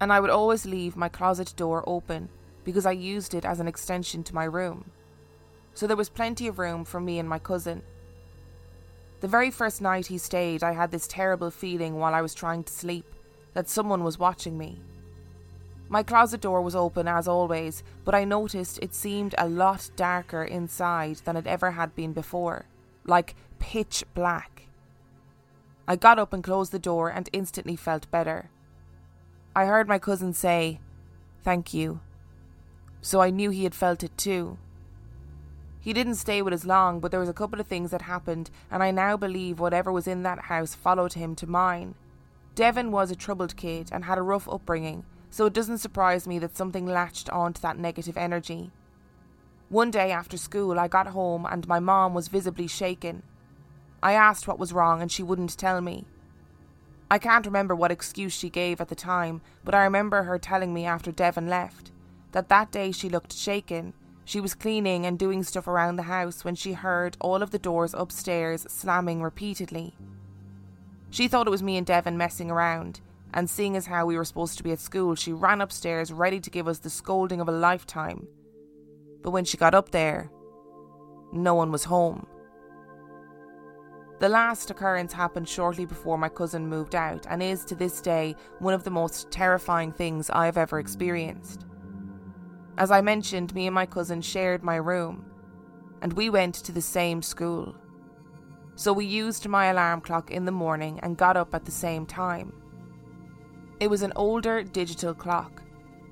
and 0.01 0.11
I 0.11 0.19
would 0.19 0.29
always 0.29 0.65
leave 0.65 0.97
my 0.97 1.07
closet 1.07 1.53
door 1.55 1.83
open 1.87 2.27
because 2.65 2.85
I 2.85 2.91
used 2.91 3.33
it 3.33 3.45
as 3.45 3.61
an 3.61 3.67
extension 3.67 4.23
to 4.25 4.35
my 4.35 4.43
room. 4.43 4.91
So 5.73 5.87
there 5.87 5.95
was 5.95 6.09
plenty 6.09 6.47
of 6.47 6.59
room 6.59 6.83
for 6.83 6.99
me 6.99 7.17
and 7.17 7.29
my 7.29 7.39
cousin. 7.39 7.81
The 9.21 9.27
very 9.27 9.51
first 9.51 9.81
night 9.81 10.07
he 10.07 10.17
stayed, 10.17 10.63
I 10.63 10.71
had 10.71 10.91
this 10.91 11.07
terrible 11.07 11.51
feeling 11.51 11.95
while 11.95 12.13
I 12.13 12.21
was 12.21 12.33
trying 12.33 12.63
to 12.63 12.73
sleep 12.73 13.05
that 13.53 13.67
someone 13.67 14.03
was 14.03 14.19
watching 14.19 14.57
me. 14.57 14.79
My 15.89 16.03
closet 16.03 16.41
door 16.41 16.61
was 16.61 16.75
open 16.75 17.07
as 17.07 17.27
always, 17.27 17.83
but 18.05 18.13
I 18.13 18.23
noticed 18.23 18.79
it 18.81 18.93
seemed 18.93 19.35
a 19.37 19.49
lot 19.49 19.89
darker 19.95 20.43
inside 20.43 21.17
than 21.25 21.35
it 21.35 21.47
ever 21.47 21.71
had 21.71 21.95
been 21.95 22.13
before, 22.13 22.65
like 23.05 23.35
pitch 23.57 24.03
black. 24.13 24.67
I 25.87 25.95
got 25.95 26.19
up 26.19 26.31
and 26.31 26.43
closed 26.43 26.71
the 26.71 26.79
door 26.79 27.09
and 27.09 27.27
instantly 27.33 27.75
felt 27.75 28.11
better. 28.11 28.51
I 29.55 29.65
heard 29.65 29.87
my 29.87 29.97
cousin 29.97 30.33
say, 30.33 30.79
Thank 31.43 31.73
you. 31.73 32.01
So 33.01 33.21
I 33.21 33.31
knew 33.31 33.49
he 33.49 33.63
had 33.63 33.73
felt 33.73 34.03
it 34.03 34.15
too. 34.17 34.59
He 35.89 35.93
didn't 35.93 36.17
stay 36.17 36.43
with 36.43 36.53
us 36.53 36.65
long, 36.65 36.99
but 36.99 37.09
there 37.09 37.19
was 37.19 37.29
a 37.29 37.33
couple 37.33 37.59
of 37.59 37.65
things 37.65 37.89
that 37.89 38.03
happened, 38.03 38.51
and 38.69 38.83
I 38.83 38.91
now 38.91 39.17
believe 39.17 39.59
whatever 39.59 39.91
was 39.91 40.05
in 40.05 40.21
that 40.21 40.41
house 40.41 40.75
followed 40.75 41.13
him 41.13 41.33
to 41.37 41.47
mine. 41.47 41.95
Devon 42.53 42.91
was 42.91 43.09
a 43.09 43.15
troubled 43.15 43.55
kid 43.55 43.89
and 43.91 44.05
had 44.05 44.19
a 44.19 44.21
rough 44.21 44.47
upbringing, 44.47 45.03
so 45.31 45.47
it 45.47 45.53
doesn't 45.53 45.79
surprise 45.79 46.27
me 46.27 46.37
that 46.37 46.55
something 46.55 46.85
latched 46.85 47.27
onto 47.31 47.59
that 47.61 47.79
negative 47.79 48.17
energy. 48.17 48.69
One 49.69 49.89
day 49.89 50.11
after 50.11 50.37
school, 50.37 50.79
I 50.79 50.87
got 50.87 51.07
home 51.07 51.47
and 51.49 51.67
my 51.67 51.79
mom 51.79 52.13
was 52.13 52.27
visibly 52.27 52.67
shaken. 52.67 53.23
I 54.03 54.13
asked 54.13 54.47
what 54.47 54.59
was 54.59 54.71
wrong 54.71 55.01
and 55.01 55.11
she 55.11 55.23
wouldn't 55.23 55.57
tell 55.57 55.81
me. 55.81 56.05
I 57.09 57.17
can't 57.17 57.47
remember 57.47 57.73
what 57.73 57.91
excuse 57.91 58.33
she 58.33 58.51
gave 58.51 58.79
at 58.79 58.89
the 58.89 58.93
time, 58.93 59.41
but 59.63 59.73
I 59.73 59.85
remember 59.85 60.21
her 60.21 60.37
telling 60.37 60.71
me 60.71 60.85
after 60.85 61.11
Devon 61.11 61.47
left 61.47 61.91
that 62.31 62.47
that 62.49 62.71
day 62.71 62.91
she 62.91 63.09
looked 63.09 63.33
shaken 63.33 63.95
she 64.29 64.39
was 64.39 64.53
cleaning 64.53 65.07
and 65.07 65.17
doing 65.17 65.41
stuff 65.41 65.67
around 65.67 65.95
the 65.95 66.03
house 66.03 66.45
when 66.45 66.53
she 66.53 66.73
heard 66.73 67.17
all 67.19 67.41
of 67.41 67.49
the 67.49 67.57
doors 67.57 67.95
upstairs 67.95 68.63
slamming 68.69 69.23
repeatedly. 69.23 69.95
She 71.09 71.27
thought 71.27 71.47
it 71.47 71.49
was 71.49 71.63
me 71.63 71.77
and 71.77 71.87
Devon 71.87 72.15
messing 72.15 72.51
around, 72.51 73.01
and 73.33 73.49
seeing 73.49 73.75
as 73.75 73.87
how 73.87 74.05
we 74.05 74.15
were 74.15 74.23
supposed 74.23 74.55
to 74.57 74.63
be 74.63 74.71
at 74.71 74.79
school, 74.79 75.15
she 75.15 75.33
ran 75.33 75.61
upstairs 75.61 76.13
ready 76.13 76.39
to 76.41 76.51
give 76.51 76.67
us 76.67 76.77
the 76.77 76.91
scolding 76.91 77.41
of 77.41 77.49
a 77.49 77.51
lifetime. 77.51 78.27
But 79.23 79.31
when 79.31 79.45
she 79.45 79.57
got 79.57 79.73
up 79.73 79.89
there, 79.89 80.29
no 81.33 81.55
one 81.55 81.71
was 81.71 81.85
home. 81.85 82.27
The 84.19 84.29
last 84.29 84.69
occurrence 84.69 85.11
happened 85.11 85.49
shortly 85.49 85.85
before 85.85 86.19
my 86.19 86.29
cousin 86.29 86.67
moved 86.67 86.93
out 86.93 87.25
and 87.27 87.41
is 87.41 87.65
to 87.65 87.73
this 87.73 87.99
day 87.99 88.35
one 88.59 88.75
of 88.75 88.83
the 88.83 88.91
most 88.91 89.31
terrifying 89.31 89.91
things 89.91 90.29
I 90.29 90.45
have 90.45 90.57
ever 90.57 90.77
experienced. 90.77 91.65
As 92.79 92.91
I 92.91 93.01
mentioned, 93.01 93.53
me 93.53 93.67
and 93.67 93.75
my 93.75 93.85
cousin 93.85 94.21
shared 94.21 94.63
my 94.63 94.77
room, 94.77 95.25
and 96.01 96.13
we 96.13 96.29
went 96.29 96.55
to 96.55 96.71
the 96.71 96.81
same 96.81 97.21
school. 97.21 97.75
So 98.75 98.93
we 98.93 99.05
used 99.05 99.45
my 99.49 99.65
alarm 99.65 99.99
clock 99.99 100.31
in 100.31 100.45
the 100.45 100.53
morning 100.53 100.97
and 101.03 101.17
got 101.17 101.35
up 101.35 101.53
at 101.53 101.65
the 101.65 101.71
same 101.71 102.05
time. 102.05 102.53
It 103.81 103.89
was 103.89 104.01
an 104.01 104.13
older 104.15 104.63
digital 104.63 105.13
clock, 105.13 105.61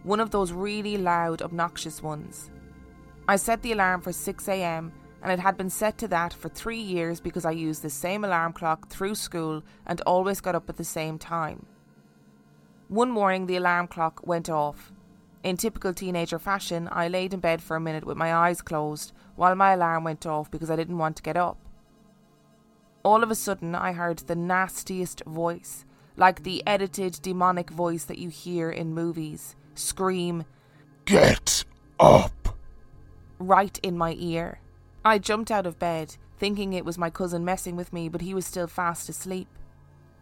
one 0.03 0.19
of 0.19 0.31
those 0.31 0.51
really 0.51 0.97
loud, 0.97 1.41
obnoxious 1.41 2.03
ones. 2.03 2.51
I 3.29 3.37
set 3.37 3.61
the 3.61 3.71
alarm 3.71 4.01
for 4.01 4.11
6am 4.11 4.91
and 5.21 5.31
it 5.31 5.39
had 5.39 5.55
been 5.55 5.69
set 5.69 5.97
to 5.99 6.07
that 6.09 6.33
for 6.33 6.49
three 6.49 6.79
years 6.79 7.21
because 7.21 7.45
I 7.45 7.51
used 7.51 7.81
the 7.81 7.89
same 7.89 8.25
alarm 8.25 8.51
clock 8.51 8.89
through 8.89 9.15
school 9.15 9.63
and 9.85 10.01
always 10.01 10.41
got 10.41 10.55
up 10.55 10.69
at 10.69 10.75
the 10.75 10.83
same 10.83 11.17
time. 11.17 11.65
One 12.89 13.11
morning, 13.11 13.45
the 13.45 13.55
alarm 13.55 13.87
clock 13.87 14.25
went 14.25 14.49
off, 14.49 14.91
in 15.47 15.55
typical 15.55 15.93
teenager 15.93 16.37
fashion, 16.37 16.89
I 16.91 17.07
laid 17.07 17.33
in 17.33 17.39
bed 17.39 17.61
for 17.61 17.77
a 17.77 17.79
minute 17.79 18.03
with 18.03 18.17
my 18.17 18.35
eyes 18.35 18.61
closed 18.61 19.13
while 19.37 19.55
my 19.55 19.71
alarm 19.71 20.03
went 20.03 20.25
off 20.25 20.51
because 20.51 20.69
I 20.69 20.75
didn't 20.75 20.97
want 20.97 21.15
to 21.15 21.23
get 21.23 21.37
up. 21.37 21.57
All 23.01 23.23
of 23.23 23.31
a 23.31 23.35
sudden, 23.35 23.73
I 23.73 23.93
heard 23.93 24.19
the 24.19 24.35
nastiest 24.35 25.23
voice, 25.25 25.85
like 26.17 26.43
the 26.43 26.61
edited 26.67 27.21
demonic 27.21 27.69
voice 27.69 28.03
that 28.03 28.17
you 28.17 28.27
hear 28.27 28.69
in 28.69 28.93
movies, 28.93 29.55
scream, 29.73 30.43
Get 31.05 31.63
up! 31.97 32.57
right 33.39 33.79
in 33.81 33.97
my 33.97 34.15
ear. 34.19 34.59
I 35.05 35.17
jumped 35.17 35.49
out 35.49 35.65
of 35.65 35.79
bed, 35.79 36.17
thinking 36.37 36.73
it 36.73 36.83
was 36.83 36.97
my 36.97 37.09
cousin 37.09 37.45
messing 37.45 37.77
with 37.77 37.93
me, 37.93 38.09
but 38.09 38.19
he 38.19 38.33
was 38.33 38.45
still 38.45 38.67
fast 38.67 39.07
asleep. 39.07 39.47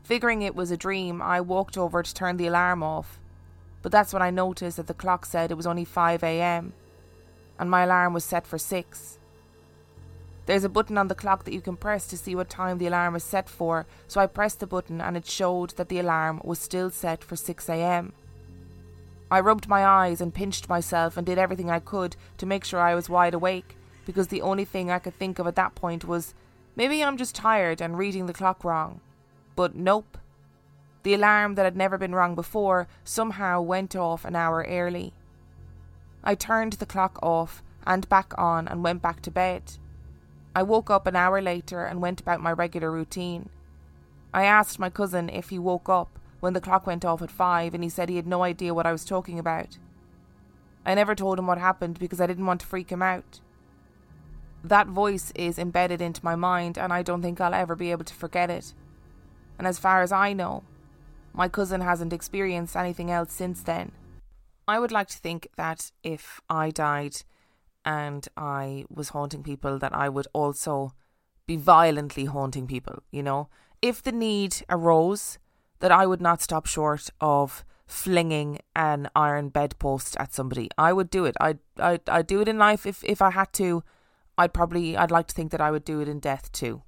Figuring 0.03 0.43
it 0.43 0.53
was 0.53 0.69
a 0.69 0.77
dream, 0.77 1.19
I 1.19 1.41
walked 1.41 1.79
over 1.79 2.03
to 2.03 2.13
turn 2.13 2.37
the 2.37 2.45
alarm 2.45 2.83
off 2.83 3.19
but 3.85 3.91
that's 3.91 4.13
when 4.13 4.23
I 4.23 4.31
noticed 4.31 4.77
that 4.77 4.87
the 4.87 4.95
clock 4.95 5.27
said 5.27 5.51
it 5.51 5.57
was 5.57 5.67
only 5.67 5.85
5am, 5.85 6.71
and 7.59 7.69
my 7.69 7.83
alarm 7.83 8.13
was 8.13 8.23
set 8.23 8.47
for 8.47 8.57
6. 8.57 9.19
There's 10.47 10.63
a 10.63 10.69
button 10.69 10.97
on 10.97 11.07
the 11.07 11.13
clock 11.13 11.43
that 11.43 11.53
you 11.53 11.61
can 11.61 11.77
press 11.77 12.07
to 12.07 12.17
see 12.17 12.33
what 12.33 12.49
time 12.49 12.79
the 12.79 12.87
alarm 12.87 13.15
is 13.15 13.23
set 13.23 13.47
for, 13.47 13.85
so 14.07 14.19
I 14.19 14.25
pressed 14.25 14.59
the 14.59 14.65
button 14.65 15.01
and 15.01 15.15
it 15.15 15.27
showed 15.27 15.75
that 15.77 15.89
the 15.89 15.99
alarm 15.99 16.41
was 16.43 16.57
still 16.57 16.89
set 16.89 17.23
for 17.23 17.35
6am. 17.35 18.13
I 19.29 19.39
rubbed 19.39 19.69
my 19.69 19.85
eyes 19.85 20.19
and 20.19 20.33
pinched 20.33 20.67
myself 20.67 21.15
and 21.15 21.23
did 21.23 21.37
everything 21.37 21.69
I 21.69 21.77
could 21.77 22.15
to 22.39 22.47
make 22.47 22.65
sure 22.65 22.79
I 22.79 22.95
was 22.95 23.07
wide 23.07 23.35
awake, 23.35 23.77
because 24.07 24.29
the 24.29 24.41
only 24.41 24.65
thing 24.65 24.89
I 24.89 24.97
could 24.97 25.13
think 25.19 25.37
of 25.37 25.45
at 25.45 25.55
that 25.57 25.75
point 25.75 26.05
was 26.05 26.33
maybe 26.75 27.03
I'm 27.03 27.17
just 27.17 27.35
tired 27.35 27.81
and 27.81 27.99
reading 27.99 28.25
the 28.25 28.33
clock 28.33 28.63
wrong. 28.63 29.01
But 29.55 29.75
nope. 29.75 30.17
The 31.05 31.13
alarm 31.13 31.53
that 31.53 31.65
had 31.65 31.77
never 31.77 31.99
been 31.99 32.15
rung 32.15 32.33
before 32.33 32.87
somehow 33.03 33.61
went 33.61 33.95
off 33.95 34.25
an 34.25 34.35
hour 34.35 34.65
early. 34.67 35.13
I 36.23 36.33
turned 36.33 36.73
the 36.73 36.87
clock 36.87 37.19
off 37.21 37.61
and 37.85 38.09
back 38.09 38.33
on 38.39 38.67
and 38.67 38.83
went 38.83 39.03
back 39.03 39.21
to 39.21 39.29
bed. 39.29 39.73
I 40.55 40.63
woke 40.63 40.89
up 40.89 41.05
an 41.05 41.15
hour 41.15 41.43
later 41.43 41.85
and 41.85 42.01
went 42.01 42.21
about 42.21 42.41
my 42.41 42.51
regular 42.51 42.91
routine. 42.91 43.49
I 44.33 44.45
asked 44.45 44.79
my 44.79 44.89
cousin 44.89 45.29
if 45.29 45.49
he 45.49 45.59
woke 45.59 45.89
up 45.89 46.17
when 46.39 46.53
the 46.53 46.59
clock 46.59 46.87
went 46.87 47.05
off 47.05 47.21
at 47.21 47.29
five, 47.29 47.75
and 47.75 47.83
he 47.83 47.89
said 47.91 48.09
he 48.09 48.15
had 48.15 48.25
no 48.25 48.41
idea 48.41 48.73
what 48.73 48.87
I 48.87 48.91
was 48.91 49.05
talking 49.05 49.37
about. 49.37 49.77
I 50.87 50.95
never 50.95 51.13
told 51.13 51.37
him 51.37 51.45
what 51.45 51.59
happened 51.59 51.99
because 51.99 52.19
I 52.19 52.25
didn't 52.25 52.47
want 52.47 52.61
to 52.61 52.67
freak 52.67 52.89
him 52.89 53.03
out. 53.03 53.41
That 54.63 54.87
voice 54.87 55.31
is 55.35 55.59
embedded 55.59 56.01
into 56.01 56.25
my 56.25 56.35
mind, 56.35 56.79
and 56.79 56.91
I 56.91 57.03
don't 57.03 57.21
think 57.21 57.39
I'll 57.39 57.53
ever 57.53 57.75
be 57.75 57.91
able 57.91 58.05
to 58.05 58.13
forget 58.15 58.49
it. 58.49 58.73
And 59.59 59.67
as 59.67 59.77
far 59.77 60.01
as 60.01 60.11
I 60.11 60.33
know, 60.33 60.63
my 61.35 61.47
cousin 61.49 61.81
hasn't 61.81 62.13
experienced 62.13 62.75
anything 62.75 63.11
else 63.11 63.31
since 63.33 63.61
then. 63.61 63.91
I 64.67 64.79
would 64.79 64.91
like 64.91 65.09
to 65.09 65.17
think 65.17 65.49
that 65.57 65.91
if 66.03 66.41
I 66.49 66.71
died 66.71 67.17
and 67.83 68.27
I 68.35 68.85
was 68.89 69.09
haunting 69.09 69.43
people, 69.43 69.77
that 69.79 69.93
I 69.93 70.09
would 70.09 70.27
also 70.33 70.93
be 71.45 71.55
violently 71.55 72.25
haunting 72.25 72.65
people, 72.65 73.03
you 73.11 73.21
know? 73.21 73.49
if 73.85 74.01
the 74.01 74.11
need 74.11 74.63
arose, 74.69 75.37
that 75.79 75.91
I 75.91 76.07
would 76.07 76.21
not 76.21 76.41
stop 76.41 76.65
short 76.65 77.09
of 77.21 77.63
flinging 77.85 78.59
an 78.75 79.09
iron 79.15 79.49
bedpost 79.49 80.17
at 80.19 80.33
somebody. 80.33 80.69
I 80.77 80.91
would 80.91 81.11
do 81.11 81.25
it. 81.25 81.35
I'd, 81.39 81.59
I'd, 81.77 82.09
I'd 82.09 82.27
do 82.27 82.41
it 82.41 82.47
in 82.47 82.57
life 82.57 82.87
if, 82.87 83.03
if 83.03 83.21
I 83.21 83.29
had 83.31 83.53
to. 83.53 83.83
I'd 84.37 84.53
probably, 84.53 84.97
I'd 84.97 85.11
like 85.11 85.27
to 85.27 85.35
think 85.35 85.51
that 85.51 85.61
I 85.61 85.69
would 85.69 85.85
do 85.85 85.99
it 85.99 86.07
in 86.07 86.19
death 86.19 86.51
too. 86.51 86.81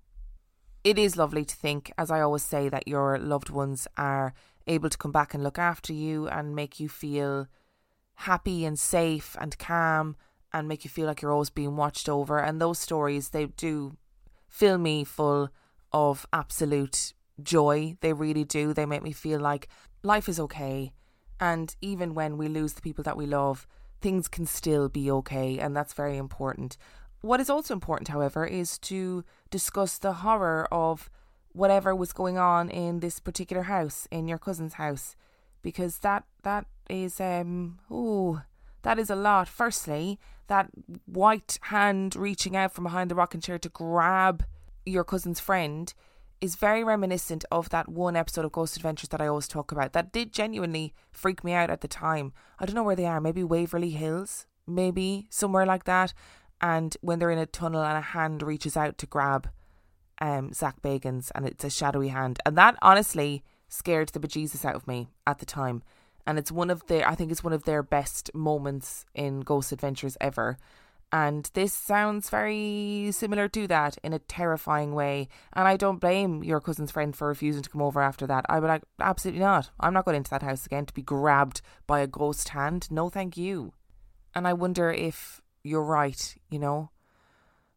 It 0.88 0.98
is 0.98 1.18
lovely 1.18 1.44
to 1.44 1.54
think, 1.54 1.92
as 1.98 2.10
I 2.10 2.22
always 2.22 2.44
say, 2.44 2.70
that 2.70 2.88
your 2.88 3.20
loved 3.20 3.50
ones 3.50 3.90
are 3.98 4.34
able 4.68 4.90
to 4.90 4.98
come 4.98 5.12
back 5.12 5.34
and 5.34 5.44
look 5.44 5.60
after 5.60 5.92
you 5.92 6.30
and 6.30 6.56
make 6.56 6.80
you 6.80 6.88
feel 6.88 7.50
happy 8.14 8.64
and 8.64 8.80
safe 8.80 9.36
and 9.38 9.60
calm 9.60 10.16
and 10.54 10.66
make 10.66 10.86
you 10.86 10.90
feel 10.90 11.06
like 11.06 11.22
you're 11.22 11.34
always 11.34 11.50
being 11.50 11.76
watched 11.76 12.08
over. 12.08 12.40
And 12.40 12.62
those 12.62 12.80
stories, 12.80 13.32
they 13.32 13.48
do 13.48 13.98
fill 14.48 14.78
me 14.78 15.04
full 15.04 15.50
of 15.92 16.26
absolute 16.32 17.14
joy. 17.44 17.98
They 18.00 18.14
really 18.14 18.46
do. 18.46 18.72
They 18.74 18.86
make 18.86 19.04
me 19.04 19.12
feel 19.12 19.42
like 19.42 19.68
life 20.04 20.30
is 20.30 20.40
okay. 20.40 20.94
And 21.38 21.76
even 21.82 22.14
when 22.14 22.38
we 22.38 22.48
lose 22.48 22.76
the 22.76 22.82
people 22.82 23.04
that 23.04 23.18
we 23.18 23.26
love, 23.26 23.68
things 24.00 24.30
can 24.30 24.46
still 24.46 24.88
be 24.88 25.12
okay. 25.12 25.60
And 25.60 25.76
that's 25.76 25.92
very 25.92 26.16
important. 26.16 26.78
What 27.22 27.40
is 27.40 27.50
also 27.50 27.74
important, 27.74 28.10
however, 28.10 28.46
is 28.46 28.78
to 28.80 29.24
discuss 29.50 29.98
the 29.98 30.14
horror 30.14 30.68
of 30.72 31.10
whatever 31.54 31.96
was 31.96 32.14
going 32.14 32.38
on 32.38 32.70
in 32.70 33.00
this 33.00 33.20
particular 33.20 33.64
house, 33.64 34.08
in 34.12 34.28
your 34.28 34.38
cousin's 34.38 34.76
house, 34.76 35.16
because 35.62 36.00
that 36.00 36.24
that 36.44 36.66
is 36.90 37.20
um 37.20 37.80
oh 37.90 38.42
that 38.84 39.00
is 39.00 39.10
a 39.10 39.16
lot. 39.16 39.48
Firstly, 39.48 40.20
that 40.48 40.70
white 41.06 41.60
hand 41.64 42.16
reaching 42.16 42.56
out 42.56 42.72
from 42.72 42.86
behind 42.86 43.12
the 43.12 43.16
rocking 43.16 43.42
chair 43.42 43.60
to 43.60 43.70
grab 43.70 44.46
your 44.86 45.04
cousin's 45.04 45.40
friend 45.40 45.94
is 46.40 46.56
very 46.56 46.84
reminiscent 46.84 47.44
of 47.52 47.70
that 47.70 47.90
one 47.90 48.16
episode 48.16 48.46
of 48.46 48.52
Ghost 48.52 48.78
Adventures 48.78 49.10
that 49.10 49.22
I 49.22 49.28
always 49.28 49.48
talk 49.48 49.72
about. 49.72 49.94
That 49.94 50.12
did 50.12 50.32
genuinely 50.32 50.94
freak 51.12 51.44
me 51.44 51.54
out 51.54 51.72
at 51.72 51.82
the 51.82 51.88
time. 51.88 52.32
I 52.60 52.66
don't 52.66 52.76
know 52.76 52.84
where 52.84 52.96
they 52.96 53.08
are. 53.08 53.20
Maybe 53.20 53.44
Waverly 53.44 53.90
Hills, 53.90 54.46
maybe 54.68 55.28
somewhere 55.32 55.66
like 55.66 55.86
that. 55.86 56.14
And 56.62 56.96
when 57.02 57.20
they're 57.20 57.32
in 57.32 57.38
a 57.38 57.46
tunnel 57.46 57.84
and 57.84 57.98
a 57.98 58.02
hand 58.02 58.42
reaches 58.42 58.76
out 58.76 58.98
to 59.00 59.06
grab 59.06 59.50
um, 60.20 60.52
Zak 60.54 60.82
Bagans 60.82 61.32
and 61.36 61.46
it's 61.46 61.64
a 61.64 61.70
shadowy 61.70 62.10
hand. 62.10 62.40
And 62.46 62.58
that 62.58 62.78
honestly 62.82 63.44
scared 63.68 64.10
the 64.10 64.20
bejesus 64.20 64.66
out 64.66 64.76
of 64.76 64.88
me 64.88 65.10
at 65.26 65.40
the 65.40 65.46
time. 65.46 65.84
And 66.26 66.38
it's 66.38 66.52
one 66.52 66.70
of 66.70 66.86
their, 66.88 67.08
I 67.08 67.16
think 67.16 67.32
it's 67.32 67.44
one 67.44 67.54
of 67.54 67.64
their 67.64 67.84
best 67.84 68.34
moments 68.34 69.06
in 69.14 69.42
Ghost 69.42 69.72
Adventures 69.72 70.18
ever. 70.20 70.58
And 71.10 71.50
this 71.54 71.72
sounds 71.72 72.30
very 72.30 73.10
similar 73.12 73.48
to 73.50 73.66
that 73.68 73.98
in 74.04 74.12
a 74.12 74.20
terrifying 74.20 74.94
way. 74.94 75.30
And 75.54 75.66
I 75.66 75.78
don't 75.78 76.02
blame 76.02 76.44
your 76.44 76.60
cousin's 76.60 76.92
friend 76.92 77.16
for 77.16 77.30
refusing 77.30 77.62
to 77.62 77.70
come 77.70 77.82
over 77.82 78.02
after 78.02 78.28
that. 78.28 78.46
I 78.50 78.60
would 78.60 78.68
like, 78.68 78.84
absolutely 79.00 79.40
not. 79.40 79.70
I'm 79.80 79.94
not 79.94 80.04
going 80.04 80.18
into 80.18 80.32
that 80.32 80.44
house 80.44 80.66
again 80.66 80.86
to 80.86 80.94
be 80.94 81.02
grabbed 81.02 81.62
by 81.86 82.02
a 82.02 82.08
ghost 82.08 82.50
hand. 82.50 82.92
No, 82.92 83.08
thank 83.08 83.38
you. 83.38 83.72
And 84.36 84.46
I 84.46 84.52
wonder 84.52 84.92
if 84.92 85.42
you're 85.68 85.84
right, 85.84 86.36
you 86.50 86.60
know, 86.60 86.90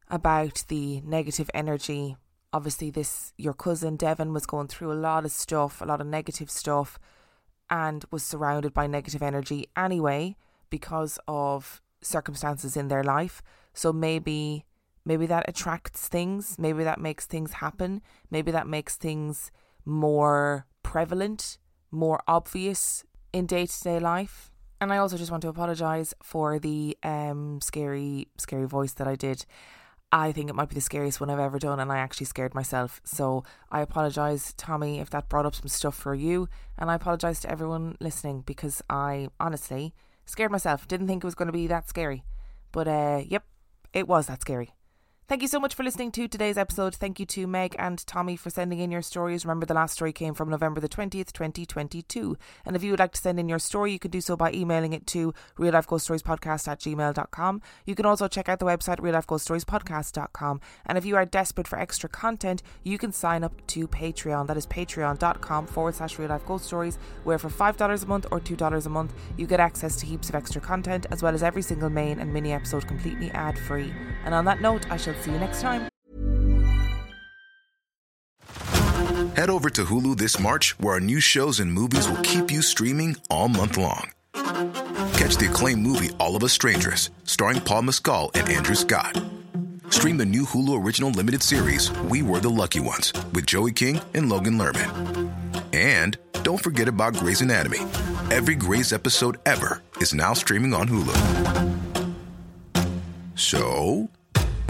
about 0.09 0.63
the 0.67 1.01
negative 1.01 1.49
energy. 1.53 2.17
Obviously, 2.53 2.89
this, 2.89 3.33
your 3.37 3.53
cousin 3.53 3.95
Devon 3.95 4.33
was 4.33 4.45
going 4.45 4.67
through 4.67 4.91
a 4.91 5.03
lot 5.07 5.25
of 5.25 5.31
stuff, 5.31 5.81
a 5.81 5.85
lot 5.85 6.01
of 6.01 6.07
negative 6.07 6.49
stuff, 6.49 6.99
and 7.69 8.05
was 8.11 8.23
surrounded 8.23 8.73
by 8.73 8.87
negative 8.87 9.21
energy 9.21 9.67
anyway 9.75 10.35
because 10.69 11.19
of 11.27 11.81
circumstances 12.01 12.75
in 12.75 12.87
their 12.87 13.03
life. 13.03 13.41
So 13.73 13.93
maybe 13.93 14.65
maybe 15.05 15.25
that 15.25 15.47
attracts 15.47 16.07
things, 16.07 16.57
maybe 16.59 16.83
that 16.83 16.99
makes 16.99 17.25
things 17.25 17.53
happen, 17.53 18.01
maybe 18.29 18.51
that 18.51 18.67
makes 18.67 18.97
things 18.97 19.51
more 19.85 20.67
prevalent, 20.83 21.57
more 21.89 22.21
obvious 22.27 23.03
in 23.33 23.45
day-to-day 23.45 23.99
life. 23.99 24.50
And 24.81 24.91
I 24.91 24.97
also 24.97 25.15
just 25.15 25.31
want 25.31 25.41
to 25.43 25.49
apologize 25.49 26.13
for 26.21 26.59
the 26.59 26.97
um 27.03 27.61
scary 27.61 28.27
scary 28.37 28.67
voice 28.67 28.93
that 28.93 29.07
I 29.07 29.15
did. 29.15 29.45
I 30.11 30.33
think 30.33 30.49
it 30.49 30.55
might 30.55 30.67
be 30.67 30.75
the 30.75 30.81
scariest 30.81 31.21
one 31.21 31.29
I've 31.29 31.39
ever 31.39 31.57
done, 31.57 31.79
and 31.79 31.89
I 31.89 31.99
actually 31.99 32.25
scared 32.25 32.53
myself. 32.53 32.99
So 33.05 33.45
I 33.71 33.79
apologize, 33.79 34.53
Tommy, 34.57 34.99
if 34.99 35.09
that 35.11 35.29
brought 35.29 35.45
up 35.45 35.55
some 35.55 35.69
stuff 35.69 35.95
for 35.95 36.13
you. 36.13 36.49
And 36.77 36.91
I 36.91 36.95
apologize 36.95 37.39
to 37.41 37.49
everyone 37.49 37.95
listening 38.01 38.41
because 38.41 38.81
I 38.89 39.29
honestly 39.39 39.93
Scared 40.31 40.51
myself. 40.51 40.87
Didn't 40.87 41.07
think 41.07 41.23
it 41.23 41.27
was 41.27 41.35
going 41.35 41.47
to 41.47 41.51
be 41.51 41.67
that 41.67 41.89
scary. 41.89 42.23
But 42.71 42.87
uh, 42.87 43.21
yep, 43.27 43.43
it 43.91 44.07
was 44.07 44.27
that 44.27 44.41
scary. 44.41 44.71
Thank 45.31 45.43
you 45.43 45.47
so 45.47 45.61
much 45.61 45.75
for 45.75 45.83
listening 45.83 46.11
to 46.11 46.27
today's 46.27 46.57
episode. 46.57 46.93
Thank 46.93 47.17
you 47.17 47.25
to 47.27 47.47
Meg 47.47 47.73
and 47.79 48.05
Tommy 48.05 48.35
for 48.35 48.49
sending 48.49 48.79
in 48.79 48.91
your 48.91 49.01
stories. 49.01 49.45
Remember, 49.45 49.65
the 49.65 49.73
last 49.73 49.93
story 49.93 50.11
came 50.11 50.33
from 50.33 50.49
November 50.49 50.81
the 50.81 50.89
20th, 50.89 51.31
2022. 51.31 52.37
And 52.65 52.75
if 52.75 52.83
you 52.83 52.91
would 52.91 52.99
like 52.99 53.13
to 53.13 53.21
send 53.21 53.39
in 53.39 53.47
your 53.47 53.57
story, 53.57 53.93
you 53.93 53.99
can 53.99 54.11
do 54.11 54.19
so 54.19 54.35
by 54.35 54.51
emailing 54.51 54.91
it 54.91 55.07
to 55.07 55.33
real 55.57 55.81
stories 55.99 56.21
podcast 56.21 56.67
at 56.67 56.81
gmail.com. 56.81 57.61
You 57.85 57.95
can 57.95 58.05
also 58.05 58.27
check 58.27 58.49
out 58.49 58.59
the 58.59 58.65
website 58.65 58.99
real 58.99 59.21
stories 59.39 59.63
podcast.com. 59.63 60.59
And 60.85 60.97
if 60.97 61.05
you 61.05 61.15
are 61.15 61.23
desperate 61.23 61.65
for 61.65 61.79
extra 61.79 62.09
content, 62.09 62.61
you 62.83 62.97
can 62.97 63.13
sign 63.13 63.45
up 63.45 63.53
to 63.67 63.87
Patreon. 63.87 64.47
That 64.47 64.57
is 64.57 64.67
patreon.com 64.67 65.65
forward 65.67 65.95
slash 65.95 66.19
real 66.19 66.59
stories, 66.59 66.99
where 67.23 67.39
for 67.39 67.47
$5 67.47 68.03
a 68.03 68.05
month 68.05 68.25
or 68.31 68.41
$2 68.41 68.85
a 68.85 68.89
month, 68.89 69.13
you 69.37 69.47
get 69.47 69.61
access 69.61 69.95
to 69.95 70.05
heaps 70.05 70.27
of 70.27 70.35
extra 70.35 70.59
content, 70.59 71.05
as 71.09 71.23
well 71.23 71.33
as 71.33 71.41
every 71.41 71.61
single 71.61 71.89
main 71.89 72.19
and 72.19 72.33
mini 72.33 72.51
episode 72.51 72.85
completely 72.85 73.31
ad 73.31 73.57
free. 73.57 73.93
And 74.25 74.33
on 74.33 74.43
that 74.43 74.59
note, 74.59 74.91
I 74.91 74.97
shall 74.97 75.20
See 75.21 75.31
you 75.31 75.39
next 75.39 75.61
time. 75.61 75.87
Head 79.35 79.49
over 79.49 79.69
to 79.69 79.85
Hulu 79.85 80.17
this 80.17 80.39
March, 80.39 80.77
where 80.79 80.95
our 80.95 80.99
new 80.99 81.19
shows 81.19 81.59
and 81.59 81.71
movies 81.71 82.07
will 82.09 82.21
keep 82.21 82.51
you 82.51 82.61
streaming 82.61 83.15
all 83.29 83.47
month 83.47 83.77
long. 83.77 84.11
Catch 84.33 85.37
the 85.37 85.47
acclaimed 85.49 85.81
movie 85.81 86.09
All 86.19 86.35
of 86.35 86.43
Us 86.43 86.53
Strangers, 86.53 87.11
starring 87.23 87.61
Paul 87.61 87.83
Mescal 87.83 88.31
and 88.33 88.49
Andrew 88.49 88.75
Scott. 88.75 89.21
Stream 89.89 90.17
the 90.17 90.25
new 90.25 90.43
Hulu 90.43 90.83
original 90.83 91.11
limited 91.11 91.43
series 91.43 91.91
We 92.01 92.21
Were 92.21 92.39
the 92.39 92.49
Lucky 92.49 92.79
Ones 92.79 93.13
with 93.33 93.45
Joey 93.45 93.71
King 93.71 94.01
and 94.13 94.29
Logan 94.29 94.57
Lerman. 94.57 95.31
And 95.73 96.17
don't 96.43 96.61
forget 96.61 96.87
about 96.87 97.15
Grey's 97.15 97.41
Anatomy. 97.41 97.79
Every 98.31 98.55
Grey's 98.55 98.91
episode 98.91 99.37
ever 99.45 99.81
is 99.99 100.13
now 100.13 100.33
streaming 100.33 100.73
on 100.73 100.87
Hulu. 100.87 101.15
So 103.35 104.09